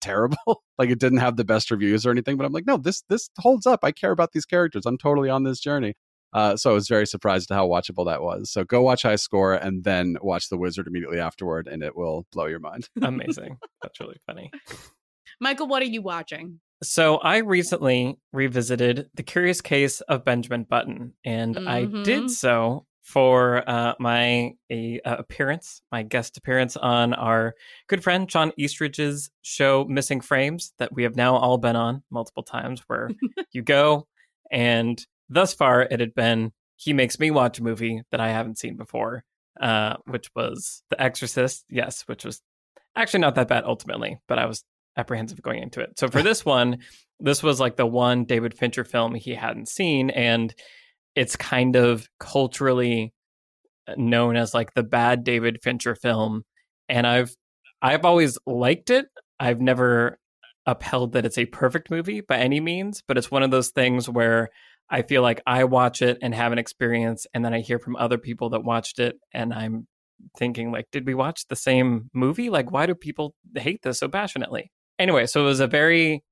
[0.00, 0.62] terrible.
[0.78, 3.30] like it didn't have the best reviews or anything, but I'm like, no, this this
[3.38, 3.80] holds up.
[3.82, 4.86] I care about these characters.
[4.86, 5.94] I'm totally on this journey.
[6.32, 8.50] Uh, so I was very surprised at how watchable that was.
[8.50, 12.26] So go watch High Score and then watch The Wizard immediately afterward, and it will
[12.32, 12.88] blow your mind.
[13.02, 13.58] Amazing.
[13.82, 14.50] That's really funny.
[15.40, 16.60] Michael, what are you watching?
[16.82, 22.04] So I recently revisited The Curious Case of Benjamin Button, and I Mhm.
[22.04, 27.54] did so for uh, my a, uh, appearance, my guest appearance on our
[27.88, 32.44] good friend John Eastridge's show Missing Frames that we have now all been on multiple
[32.44, 33.10] times, where
[33.52, 34.06] you go
[34.50, 38.58] and thus far it had been he makes me watch a movie that I haven't
[38.58, 39.22] seen before,
[39.60, 42.40] uh, which was The Exorcist, yes, which was
[42.96, 44.64] actually not that bad ultimately, but I was
[44.96, 45.98] apprehensive going into it.
[45.98, 46.78] So for this one,
[47.20, 50.54] this was like the one David Fincher film he hadn't seen, and
[51.14, 53.12] it's kind of culturally
[53.96, 56.44] known as like the bad David Fincher film.
[56.88, 57.34] And I've
[57.82, 59.06] I've always liked it.
[59.38, 60.18] I've never
[60.66, 64.08] upheld that it's a perfect movie by any means, but it's one of those things
[64.08, 64.50] where
[64.90, 67.96] I feel like I watch it and have an experience, and then I hear from
[67.96, 69.86] other people that watched it, and I'm
[70.36, 72.50] thinking like, did we watch the same movie?
[72.50, 74.70] Like, why do people hate this so passionately?
[74.98, 76.22] Anyway, so it was a very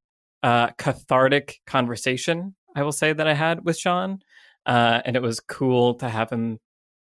[0.43, 4.19] uh, cathartic conversation, I will say, that I had with Sean.
[4.67, 6.59] Uh, and it was cool to have him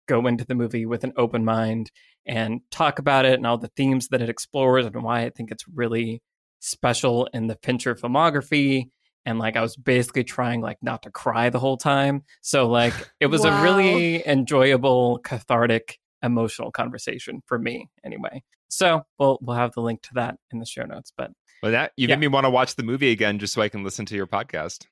[0.07, 1.91] go into the movie with an open mind
[2.25, 5.51] and talk about it and all the themes that it explores and why I think
[5.51, 6.23] it's really
[6.61, 8.91] special in the Fincher filmography.
[9.27, 12.23] And like I was basically trying like not to cry the whole time.
[12.43, 18.43] So like it was a really enjoyable, cathartic, emotional conversation for me anyway.
[18.69, 21.13] So we'll we'll have the link to that in the show notes.
[21.17, 21.33] But
[21.63, 22.15] Well, that you Yeah.
[22.15, 24.27] made me want to watch the movie again just so I can listen to your
[24.29, 24.87] podcast.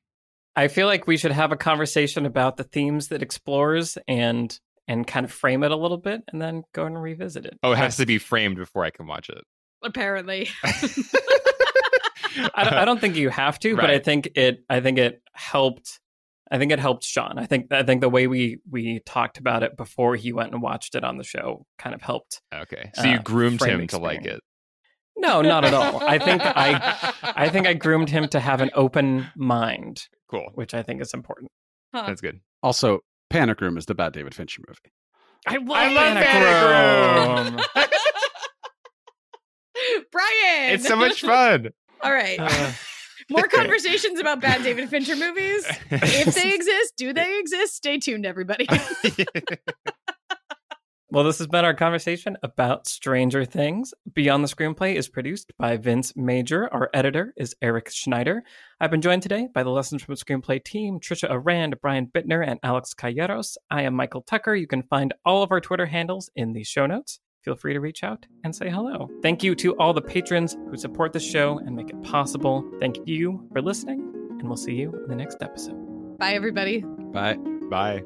[0.57, 5.07] I feel like we should have a conversation about the themes that explores and and
[5.07, 7.59] kind of frame it a little bit and then go and revisit it.
[7.63, 9.43] Oh, it has to be framed before I can watch it.
[9.83, 10.49] Apparently.
[12.55, 14.65] I, don't- I don't think you have to, but I think it.
[14.69, 16.01] I think it helped.
[16.51, 17.39] I think it helped Sean.
[17.39, 17.73] I think.
[17.73, 21.05] I think the way we we talked about it before he went and watched it
[21.05, 22.41] on the show kind of helped.
[22.53, 24.41] Okay, so you Uh, groomed frame him to like it.
[25.17, 26.03] No, not at all.
[26.03, 27.13] I think I.
[27.23, 30.51] I think I groomed him to have an open mind, cool.
[30.55, 31.51] which I think is important.
[31.95, 32.05] Huh.
[32.07, 32.41] That's good.
[32.63, 33.01] Also,
[33.31, 34.93] Panic Room is the bad David Fincher movie.
[35.47, 37.75] I love, I love Panic Panic Room.
[40.13, 40.75] Brian.
[40.75, 41.71] It's so much fun.
[42.03, 42.39] All right.
[42.39, 42.73] Uh,
[43.31, 45.67] More conversations about bad David Fincher movies.
[45.91, 47.75] If they exist, do they exist?
[47.75, 48.67] Stay tuned, everybody.
[51.15, 53.95] Well, this has been our conversation about Stranger Things.
[54.15, 56.69] Beyond the Screenplay is produced by Vince Major.
[56.75, 58.43] Our editor is Eric Schneider.
[58.81, 62.59] I've been joined today by the Lessons from Screenplay team, Trisha Arand, Brian Bittner, and
[62.65, 63.57] Alex Calleros.
[63.71, 64.57] I am Michael Tucker.
[64.57, 67.21] You can find all of our Twitter handles in the show notes.
[67.45, 69.11] Feel free to reach out and say hello.
[69.23, 72.65] Thank you to all the patrons who support the show and make it possible.
[72.81, 74.01] Thank you for listening,
[74.39, 76.19] and we'll see you in the next episode.
[76.19, 76.81] Bye, everybody.
[76.81, 77.37] Bye.
[77.71, 78.03] Bye.